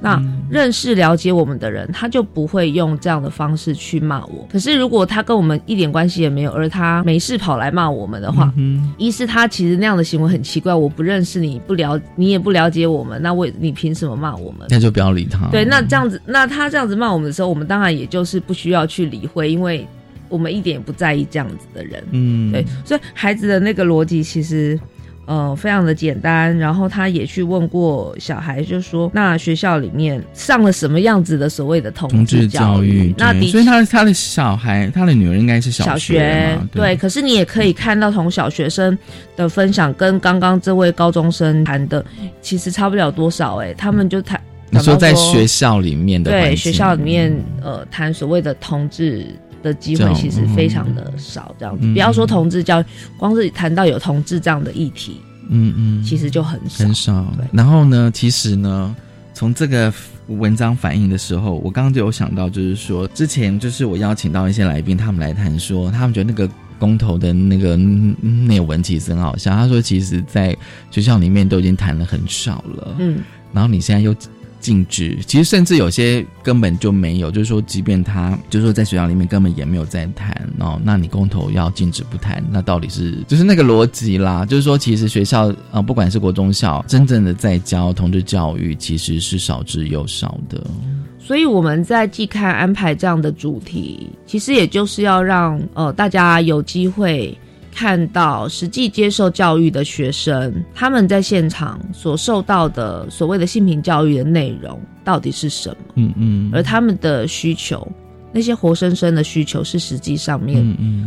[0.02, 4.46] 那认识了解我们的人，他就不会用这样的方式去骂我。
[4.50, 14.66] 可是如果他跟我们一点关系也没有，而他没事跑来骂我们的话，嗯一是他其实那样的行为很奇怪，我不认识你，不了你也不了解我们，那我你凭什么骂我们？
[14.68, 15.46] 那就不要理他。
[15.52, 19.86] 对，那这样子，那他这样子骂我们的时候，我们当然也就是不需要去理会，因为
[20.28, 22.02] 我们一点也不在意这样子的人。
[22.10, 24.76] 嗯，对，所以孩子的那个逻辑其实。
[25.24, 36.56] 呃，非常的简单，然后他也去问过小孩，就说那学校里面上了什么样子的所谓的同同志教育，那所以他他的小孩，他的女儿应该是小学。
[36.56, 38.98] 嘛，对，可是你也可以看到从小学生
[39.36, 42.04] 的分享跟刚刚这位高中生谈的，
[42.40, 44.40] 其实差不了多少哎、他们就谈。
[44.70, 49.26] 你说在学校里面的对学校里面呃谈所谓的同志
[49.62, 51.86] 的机会其实非常的少，这样子。
[51.86, 52.84] 嗯不要说同志教育，
[53.16, 56.84] 光是谈到有同志这样的议题，嗯嗯，其实就很少。
[56.84, 57.26] 很少。
[57.52, 58.94] 然后呢，其实呢，
[59.32, 59.92] 从这个
[60.26, 66.48] 文章反映的时候，我刚刚就有想到，就是说之前就是我邀请到一些来宾，他们来谈说，他们觉得那个
[66.78, 69.54] 公投的那个内文其实很好笑。
[69.54, 70.56] 他说，其实，在
[70.90, 73.20] 学校里面都已经谈了很少了，嗯，
[73.52, 74.14] 然后你现在又。
[74.62, 84.46] 禁止，其实甚至有些根本就没有，就是说，即便他就是说在学校里面根本也没有在谈哦，那你公投要禁止不谈，那到底是就是那个逻辑啦？
[84.46, 90.64] 就是说，其实学校啊，不管是国中校，真正的在教同志教育，其实是少之又少的。
[91.18, 97.36] 所以我们在季刊安排这样的主题，其实也就是要让呃大家有机会。
[97.74, 105.76] 看到实际接受教育的学生，他们在现场所受到的所谓的性平教育的内容到底是什么？
[105.94, 107.90] 嗯嗯，而他们的需求。
[108.32, 110.64] 那些活生生的需求是实际上面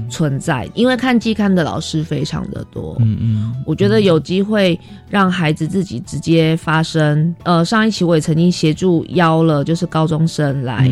[0.09, 2.95] 存在，因为看季刊的老师非常的多。
[2.99, 7.33] 嗯嗯，我觉得有机会让孩子自己直接发声。
[7.43, 10.89] 呃，上一期我也曾经协助邀了就是高中生来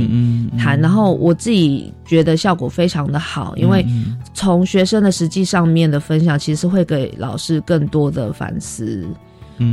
[0.58, 3.86] 谈，然后我自己觉得效果非常的好，因为
[4.34, 9.06] 从学生的实际上面的分享，其实会给老师更多的反思。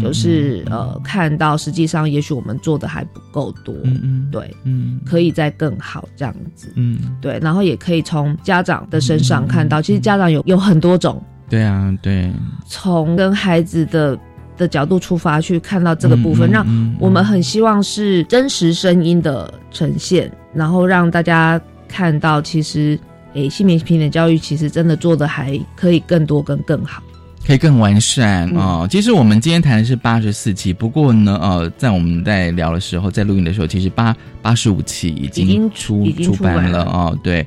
[0.02, 12.30] 就是呃，看到实际上也许我们做的还不够多，嗯嗯，对，嗯，可以再更好这样子，嗯，对，然后也可以从家长的身上看到，其实家长有有很多种，对啊，对，
[12.66, 14.18] 从跟孩子的
[14.56, 16.66] 的角度出发去看到这个部分，让
[16.98, 22.98] 我们很希望是真实声音的呈现，然后让大家看到，其实
[23.32, 27.02] 诶，性别平等教育其实真的做的还可以更多跟更好。
[27.50, 28.86] 可以更完善啊！
[28.88, 37.12] 其实我们今天谈的是八十四期，不过呢，呃，在我们在聊的时候，在录音的时候，其实八八十五期已经出出版了啊。
[37.24, 37.44] 对，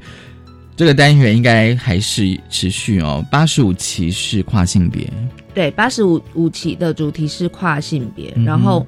[0.76, 3.26] 这个单元应该还是持续哦。
[3.32, 5.10] 八十五期是跨性别，
[5.54, 8.86] 对，八十五五期的主题是跨性别，然后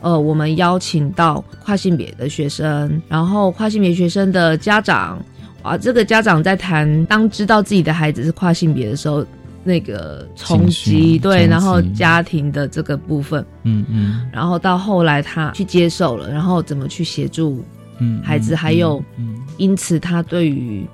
[0.00, 5.24] 呃，我们邀请到跨性别的学生，然后跨性别学生的家长，
[5.62, 9.24] 哇，这个家长在谈当知道自己的孩子是跨性别的时候。
[9.66, 17.64] 那个冲击，对，然后家庭的这个部分，嗯嗯，然后到后来他去接受了，然后怎么去协助，
[17.98, 20.86] 嗯，孩子，还有，嗯，因此他对于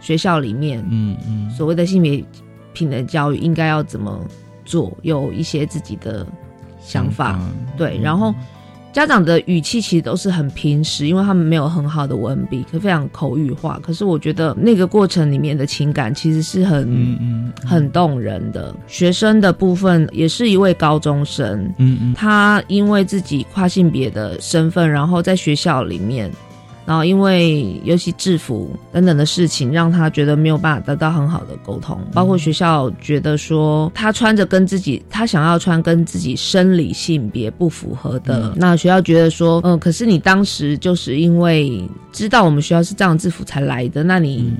[0.00, 2.24] 学校里面，嗯嗯，所谓的性别
[2.72, 4.24] 平等教育应该要怎么
[4.64, 6.24] 做，有一些自己的
[6.80, 7.38] 想法，
[7.76, 8.32] 对，然后。
[8.92, 13.78] 家长的语气其实都是很平实，因为他们没有很好的文笔，可非常口语化。
[13.82, 18.74] 可是我觉得那个过程里面的情感其实是很很动人的。
[18.86, 26.30] 学生的部分也是一位高中生，嗯嗯，他因为自己跨性别的身份，然后在学校里面。
[26.90, 31.96] 然后，因为尤其制服等等的事情，让他觉得没有办法得到很好的沟通。
[32.12, 44.52] 包括学校觉得说，他穿着跟自己他想要穿跟自己生理性别不符合的，那学校觉得说，嗯，可是你当时就是因为知道我们学校是这样制服才来的，那你。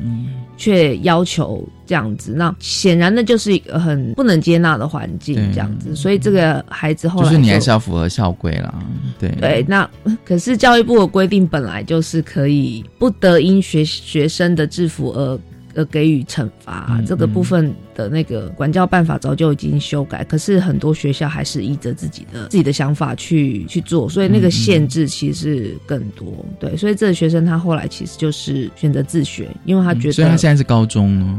[0.60, 5.96] 却要求这样子，那显然那就是一个很不能接纳的环境，这样子。
[5.96, 8.74] 所以这个孩子后来就是你还是要符合校规啦，
[9.18, 9.64] 对对。
[9.66, 9.88] 那
[10.22, 15.40] 可是教育部的规定本来就是可以不得因学学生的制服而。
[15.80, 26.44] 呃，给予惩罚这个部分的那个管教办法早就已经修改，可是很多学校还是依着自己的自己的想法去去做，所以那个限制其实更多。
[26.58, 31.38] 对，所以这个学生他后来其实就是选择自学，因为他觉得，所以他现在是高中哦。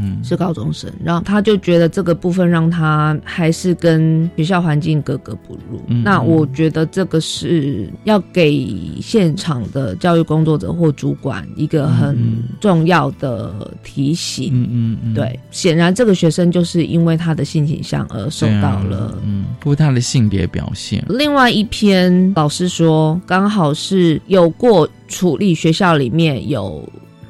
[0.00, 5.80] 嗯是高中生，然后他就觉得这个部分让他还是跟学校环境格格不入。
[6.02, 8.66] 那我觉得这个是要给
[9.00, 14.50] 现场的教育工作者或主管一个很重要的提醒。
[14.52, 21.04] 嗯嗯，对，显然这个学生就是因为他的性倾向而受到了，嗯，不他的性别表现。
[21.08, 26.86] 另外一篇老师说，刚好是有过处理学校里面有。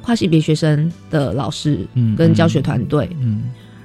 [0.07, 1.85] 跨性别学生的老师
[2.15, 3.43] 跟教学团队，嗯，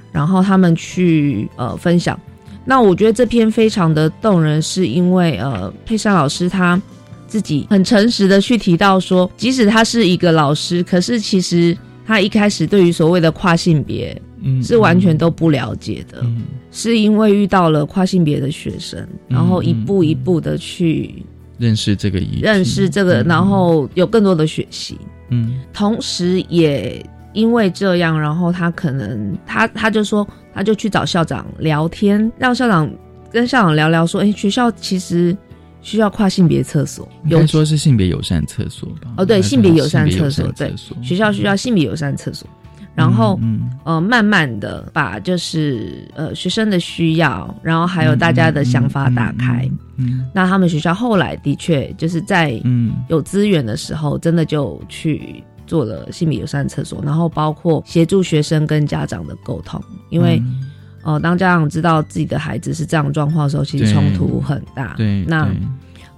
[0.09, 2.17] 然后他们去呃分享。
[2.63, 6.81] 那我觉得这篇非常的动人，是因为呃佩珊老师他
[7.27, 16.25] 自己很诚实的去提到说，即使他是一个老师，可是其实他一开始对于所谓的跨性别，嗯，是完全都不了解的，
[16.71, 21.21] 是因为遇到了跨性别的学生，然后一步一步的去
[21.57, 24.97] 认识这个，认识这个，然后有更多的学习。
[25.33, 27.03] 嗯，同时也
[27.33, 32.89] 因为这样，然后他可能他他就说，他就去找校长聊天，让校长
[33.31, 35.35] 跟校长聊聊，说，哎，学校其实
[35.81, 39.11] 需要跨性别厕所，有说是性别友善厕所吧？
[39.17, 42.47] 哦，对，性别友善厕所，对，学校需要性别友善厕所。
[42.95, 49.69] 然后嗯呃，慢慢的把就是呃学生的需要，然后还有大家的想法打开。
[49.97, 52.93] 嗯那他们学校后来的确就是在嗯。
[53.09, 60.69] 有资源的时候，真的就去做了性别友善厕所，然后包括协助学生跟家长的沟通，因为、嗯。
[61.03, 64.93] 呃，当家长知道自己的孩子是这样的状况的时候，其实对冲突很大。
[64.95, 65.57] 对，那对。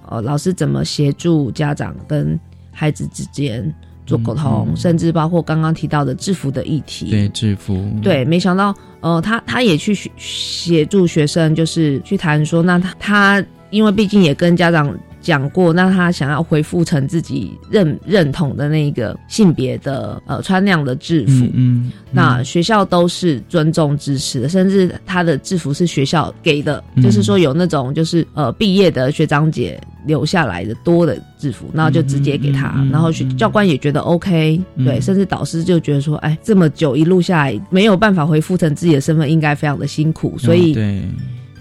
[0.08, 2.38] 呃，老师怎么协助家长跟
[2.70, 3.74] 孩子之间
[4.06, 7.10] 做沟通，甚至包括刚刚提到的制服的议题。
[7.10, 14.96] 对制服，对，没想到，呃，他他也去协协助学生，就是去谈说，那他他因为毕竟也跟家长
[15.26, 27.02] 讲过，那他想要恢复成自己认认同的那个性别的呃穿那样的制服，嗯嗯，那学校都是尊重支持的，甚至他的制服是学校给的，嗯。
[27.02, 34.84] 就是说有那种就是呃毕业的学长姐留下来的多的制服，然后就直接给他，然后学教官也觉得 OK，、嗯。
[34.84, 41.02] 对，甚至导师就觉得说，哎，这么久一路下来没有办法恢复成自己的身份，应该非常的辛苦，所以哦对，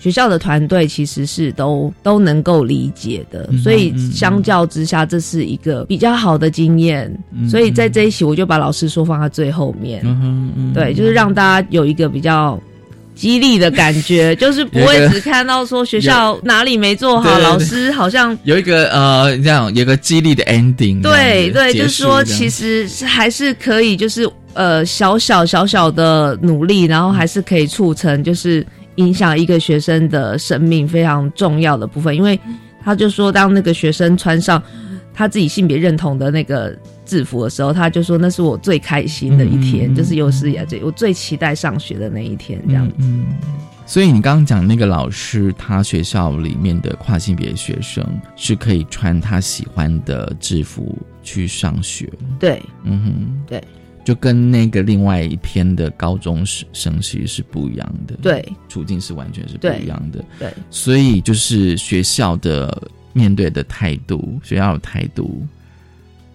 [0.05, 7.11] 学校的团队其实是都都能够理解的，嗯所以相较之下，这是一个比较好的经验。
[7.35, 12.61] 嗯所以在这一期，我就把老师说放在最后面，嗯哼嗯对，就是让大家有一个比较。
[13.15, 32.39] 激励的感觉， 就是不会只看到说学校哪里没做好， 老师好像有一个呃，这样有一个激励的 ending，对对，就是说其实是还是可以，就是呃小小小小的努力，然后还是可以促成就是影响一个学生的生命非常重要的部分，因为
[32.83, 34.61] 他就说当那个学生穿上
[35.13, 42.89] 他自己性别认同的那个制服的时候，他就说那是我最开心的一天，嗯嗯嗯就是有史以来最我最期待上学的那一天，这样。
[42.97, 43.25] 嗯，
[43.85, 53.63] 所以你刚刚讲那个老师，他学校里面的跨性别学生是可以穿他喜欢的制服去上学，对嗯哼，对，
[54.05, 62.81] 就跟那个另外一篇的高中生其实是不一样的，对，处境是完全是不一样的，对，所以就是学校的
[63.13, 65.43] 面对的态度，学校的态度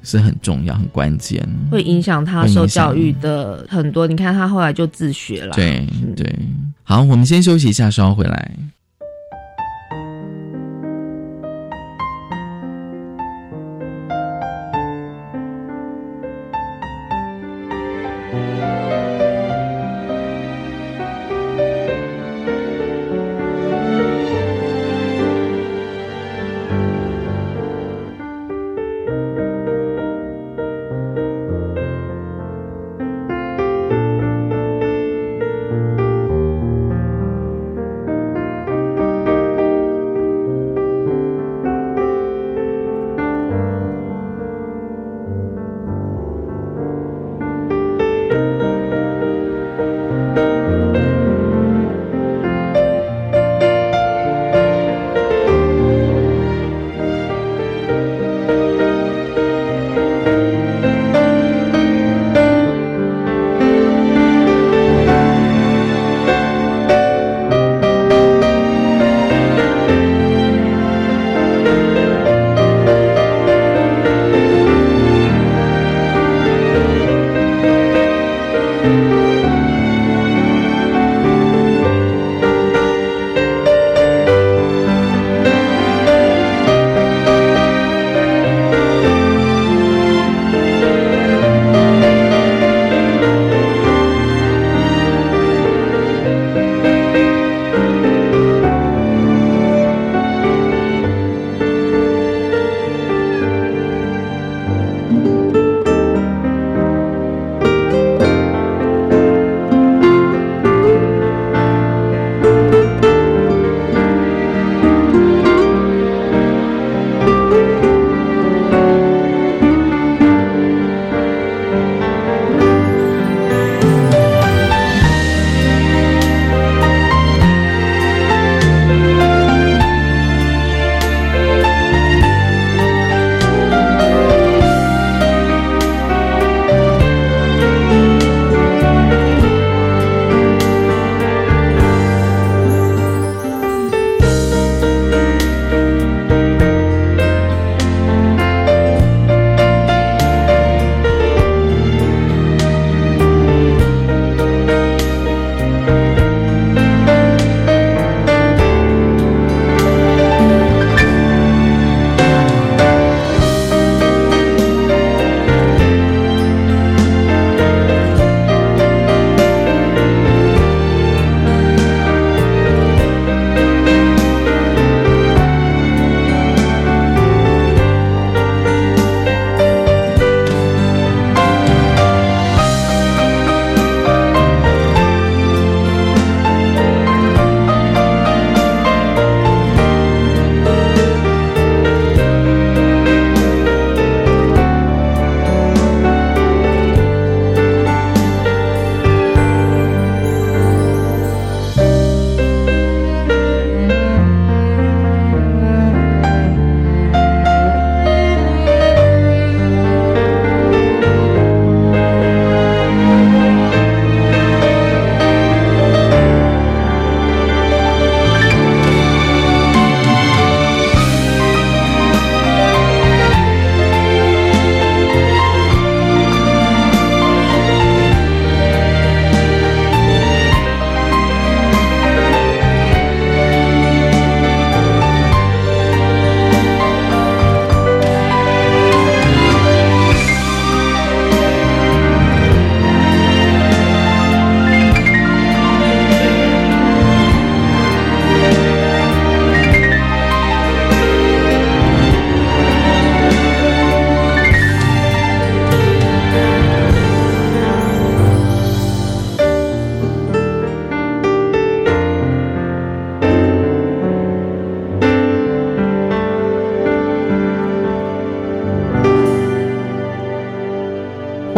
[0.02, 4.06] 是很重要、很关键，会影响他受教育的很多。
[4.06, 6.38] 你看他后来就自学了，对嗯对。
[6.82, 8.50] 好，我们先休息一下，稍后回来。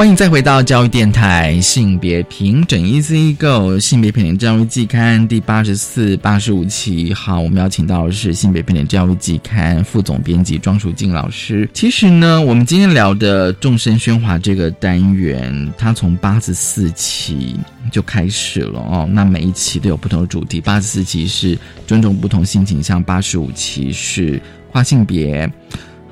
[0.03, 7.14] 欢迎再回到教育电台性别平等 Easy Go 性别平等教育季刊第八十四、八十五期。
[7.14, 11.70] 好，我们邀请到的是性别平等教育季刊副总编辑庄淑静老师。
[11.72, 17.55] 其实呢，我们今天聊的众生喧哗这个单元，它从八十四期
[17.92, 19.09] 就开始了哦。
[19.09, 24.42] 那每一期都有不同的主题，八十四期是尊重不同性倾向，八十五期是
[24.72, 25.48] 跨性别。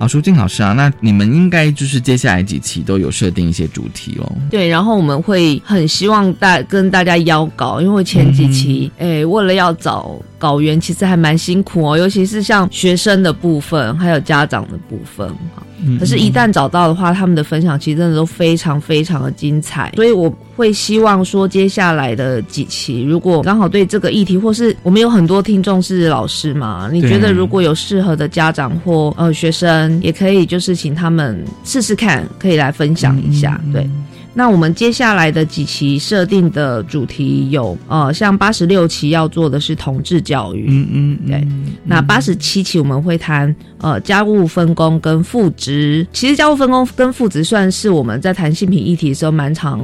[0.01, 4.33] 好，舒静老师啊，那你们应该就是接下来几期都有设定一些主题哦。
[4.51, 15.63] 对，然后我们会很希望大跟大家邀稿，因为前几期，哎、为了要找稿源，其实还蛮辛苦哦，尤其是像学生的部分，还有家长的部分哈。
[15.99, 33.89] 可是，一旦找到的话，他们的分享其实真的都非常非常的精彩，所以我会希望说，接下来的几期，如果刚好对这个议题，或是我们有很多听众是老师嘛，你觉得如果有适合的家长或呃学生，也可以就是请他们试试看，可以来分享一下，对。
[34.33, 41.47] 那我们接下来的几期设定的主题有，呃，像八十六期要做的是同志教育，嗯嗯，对。
[41.85, 49.81] 那八十七期我们会谈呃家务分工跟父职，其实家务分工跟父职算是我们在谈性平议题的时候蛮常。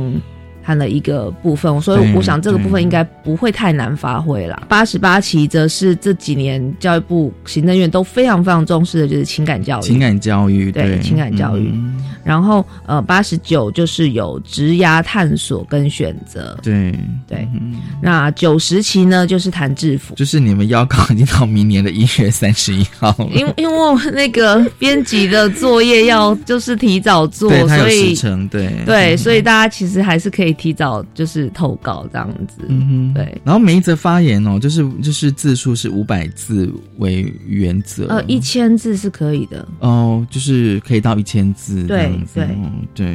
[0.66, 4.60] 谈的一个部分，所以我想这个部分应该不会太难发挥啦。
[4.68, 9.82] 八十八期则是这几年教育部行政院都非常非常重视的，就是情感教育。
[9.82, 11.70] 情感教育，对情感教育。
[11.72, 12.02] 嗯。
[12.24, 16.58] 然后呃，八十九就是有职涯探索跟选择。
[16.64, 16.92] 对。
[17.28, 17.76] 对，嗯。
[18.02, 20.16] 那九十期呢就是谈制服。
[20.16, 23.14] 就是你们邀稿已经到明年的一月三十一号。
[23.18, 28.16] 了，因因为我那个编辑的作业要就是提早做，所以
[28.50, 28.72] 对。
[28.84, 32.66] 对，所以大家其实还是可以提早就是投稿这样子。
[32.68, 33.40] 嗯哼，对。
[33.44, 39.66] 然后每一则发言哦，就是就是字数是五百字为原则，呃，一千字是可以的。
[39.80, 43.06] 哦，就是可以到一千字这对样子，对哦对，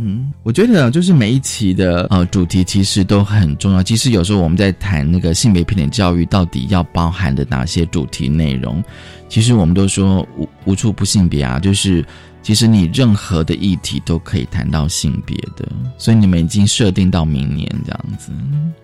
[0.00, 3.82] 嗯，我觉得就是每一期的呃主题其实都很重要。
[3.82, 8.82] 其实有时候我们在谈那个性别平等教育到底要包含的哪些主题内容，
[9.28, 12.04] 其实我们都说无无处不性别啊，就是
[12.44, 15.66] 其实你任何的议题都可以谈到性别的，
[15.96, 18.30] 所以你们已经设定到明年这样子。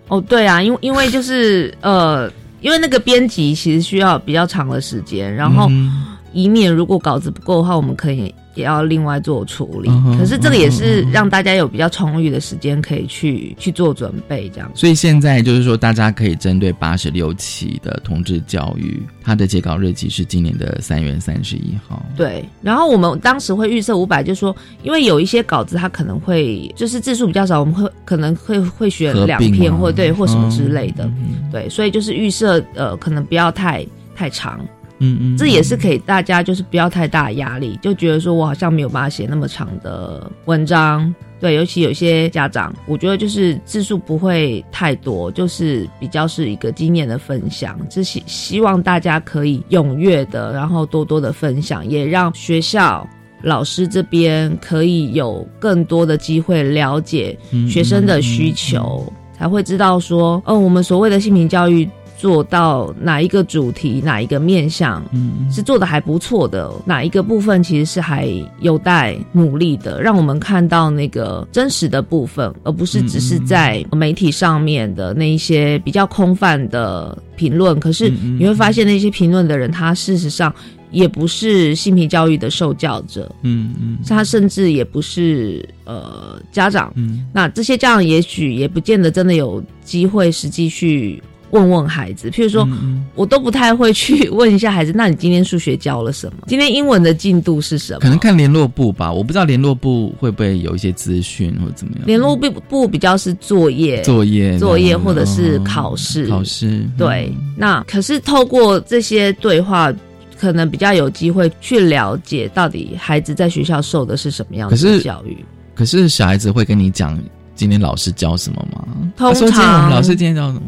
[0.09, 2.29] 哦，对啊，因为因为就是呃，
[2.63, 9.89] 因为那个编辑其实需要比较长的时间，然后嗯以免如果稿子不够的话，我们可以也要另外做处理。
[9.91, 14.71] 嗯可是这个也是让大家有比较充裕的时间可以去去做准备，这样。
[14.75, 22.05] 所以现在就是说，大家可以针对八十六期的同志教育，它的截稿日期是今年的三月三十一号。
[22.17, 34.61] 对，然后我们当时会预设五百，就是说因为有一些稿子它可能会就是字数比较少，我们会可能会会选两篇或对或什么之类的，嗯对，所以就是预设呃可能不要太太长，
[35.01, 41.13] 嗯嗯，这也是给大家就是不要太大压力，就觉得说我好像没有办法写那么长的文章。
[41.41, 53.09] 对，尤其有些家长，我觉得就是字数不会太多，就是比较是一个经验的分享，是希希望大家可以踊跃的，然后多多的分享，也让学校。
[53.43, 57.35] 老师这边可以有更多的机会了解
[57.67, 61.89] 学生的需求，才会知道说，嗯，我们所谓的性平教育
[62.21, 68.29] 做到哪一个主题、哪一个面向，嗯是做的还不错的，哪一个部分其实是还
[68.61, 77.81] 有待努力的，让我们看到那个真实的部分，而不是只是在媒体上面的那一些比较空泛的评论。
[77.81, 80.55] 可是你会发现，那些评论的人，他事实上
[80.91, 86.93] 也不是性平教育的受教者，嗯嗯他甚至也不是呃家长。
[86.97, 96.45] 嗯那这些家长也许也不见得真的有机会实际去问问孩子，譬如说，嗯我都不太会去问一下孩子，那你今天数学教了什么？
[96.47, 98.01] 今天英文的进度是什么？
[98.01, 102.07] 可能看联络部吧，我不知道联络部会不会有一些资讯或者怎么样。
[102.07, 109.93] 联络部部比较是作业、作业、作业或者是哦考试、考试，对，那可是透过这些对话，
[110.39, 115.37] 可能比较有机会去了解到底孩子在学校受的是什么样的教育。
[115.75, 117.19] 可是小孩子会跟你讲
[117.55, 118.87] 今天老师教什么吗？
[119.17, 120.63] 通常老师今天教什么？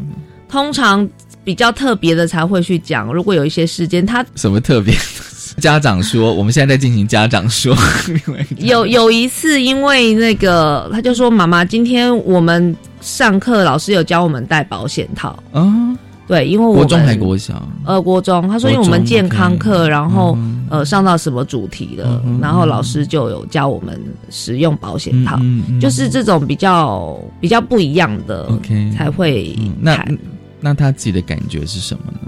[0.53, 1.09] 通常
[1.43, 3.11] 比较特别的才会去讲。
[3.11, 4.93] 如果有一些事件，他什么特别？
[5.57, 7.75] 家长说，我们现在在进行家长说，
[8.57, 15.97] 有有一次，因为那个他就说：“妈妈，今天我们上课老师有教我们戴保险套。”啊，
[16.27, 20.37] 对，因为我们国中还国小，呃，国中，他说因为我们健康课，然后、
[20.69, 23.99] 呃上到什么主题了，然后老师就有教我们
[24.31, 25.39] 使用保险套，
[25.79, 30.17] 就是这种比较比较不一样的 OK 才会嗯那谈
[30.63, 32.19] 那他自己的感觉是什么呢？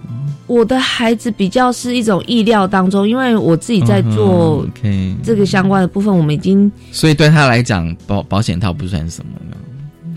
[0.48, 4.64] 我的孩子比较是一种意料当中，因为我自己在做
[5.24, 9.58] 这个相关的部分，我们已经所以对他来讲，保保险套不算什么呢，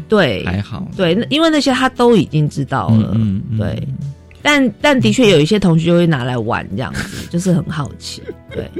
[0.08, 0.86] 对还好。
[0.96, 3.88] 对，那因为那些他都已经知道了，嗯嗯对。
[4.42, 8.70] 但但的确有一些同学就会拿来玩这样子，就是很好奇，对。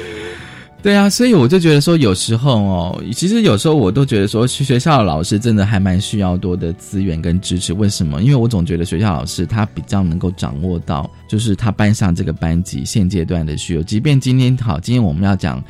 [0.84, 7.72] 对啊，所以我就觉得说，有时候哦，其实有时候我都觉得说，去学校的老师真的还蛮需要多的资源跟支持。
[7.72, 8.20] 为什么？
[8.22, 13.82] 因为我总觉得学校老师他比较能够掌握到，就是他班上这个班级现阶段的需求。
[13.82, 15.64] 即便今天好，今天我们要讲，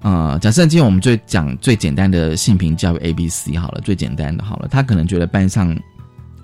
[0.00, 5.76] 呃，假设今天我们最讲最简单的性平教育 A B C 好了，最简单的好了，他可能觉得班上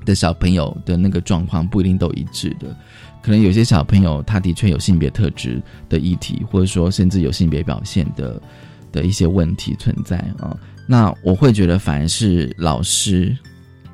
[0.08, 2.74] 的小朋友的那个状况不一定都一致的。
[3.20, 8.40] 可能有些小朋友他的确有性别特质的议题，或者说甚至有性别表现的
[8.90, 10.56] 的一些问题存在啊、
[10.86, 13.36] 那我会觉得反而是老师，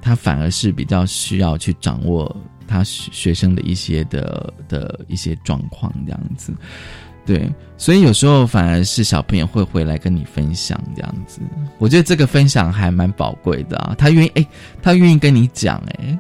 [0.01, 2.35] 他反而是比较需要去掌握
[2.69, 6.55] 他学生的一些的的一些状况这样子。
[7.27, 11.41] 对，所以有时候反而是小朋友会回来跟你分享这样子，
[11.79, 13.95] 我觉得这个分享还蛮宝贵的啊。
[13.97, 14.47] 他愿意哎，
[14.83, 16.19] 他愿意跟你讲哎，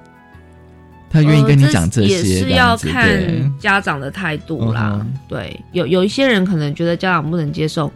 [1.10, 4.98] 他愿意跟你讲这些，呃也是要看家长的态度啦。
[5.02, 7.92] 嗯对，有有一些人可能觉得家长不能接受，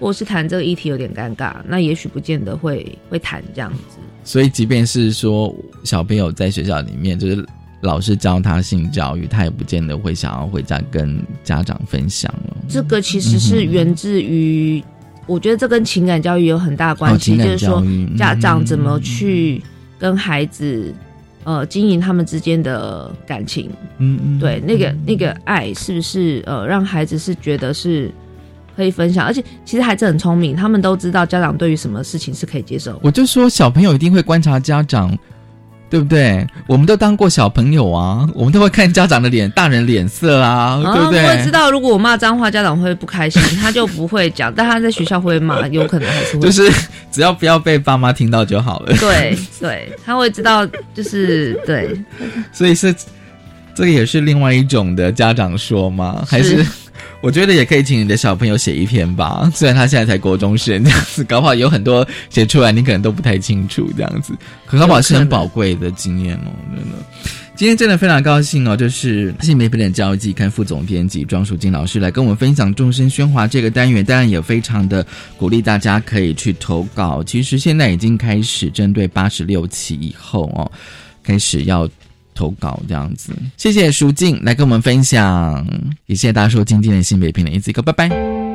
[0.00, 3.98] 或是谈这个议题有点尴尬，那也许不见得会会谈这样子。
[4.24, 5.54] 所以，即便是说
[5.84, 7.46] 小朋友在学校里面，就是
[7.80, 12.56] 老师教他性教育，他也不见得会想要回家跟家长分享了。
[12.68, 14.82] 这个其实是源自于，
[15.26, 17.84] 我觉得这跟情感教育有很大关系，哦就是说
[18.16, 19.62] 家长嗯怎么去
[19.98, 20.94] 跟孩子。
[21.44, 28.10] 呃，经营他们之间的感情，嗯嗯，对，那个那个爱是不是呃，让孩子是觉得是
[28.74, 32.98] 可以分享，而且其实孩子很聪明，他们都知道家长对于什么事情是可以接受。
[33.00, 35.16] 我就说小朋友一定会观察家长，
[35.88, 36.46] 对不对？
[36.66, 41.26] 我们都当过小朋友啊，我们都会看家长的脸、大人脸色啊，对不对？
[41.26, 46.40] 会知道如果我骂脏话，家长会不开心， 他就不会讲，但他在学校会骂，有可能还是会。
[46.40, 46.70] 就是
[47.10, 48.96] 只要不要被爸妈听到就好了。
[48.98, 51.96] 对对，他会知道，就是对，
[52.52, 52.94] 所以是
[53.74, 56.24] 这个也是另外一种的家长说吗？
[56.28, 56.70] 还是是
[57.20, 64.32] 我觉得也可以请你的小朋友写一篇吧， 虽然他现在才国中生这样子，搞不好有很多写出来你可能都不太清楚这样子，
[64.66, 66.96] 可搞不好是很宝贵的经验哦，真的。
[67.54, 75.06] 今天真的非常高兴哦，就是性别平等教育季刊副总编辑庄淑金老师来跟我们分享众生喧哗这个单元，当然也非常的
[75.38, 77.24] 鼓励大家可以去投稿。
[77.24, 80.70] 其实现在已经开始针对八十六期以后哦，
[81.24, 81.88] 开始要
[82.36, 83.32] 投稿这样子。
[83.56, 85.66] 谢谢舒静来跟我们分享，
[86.06, 88.45] 也谢谢大家收听今天的新北平等一次一个，拜拜。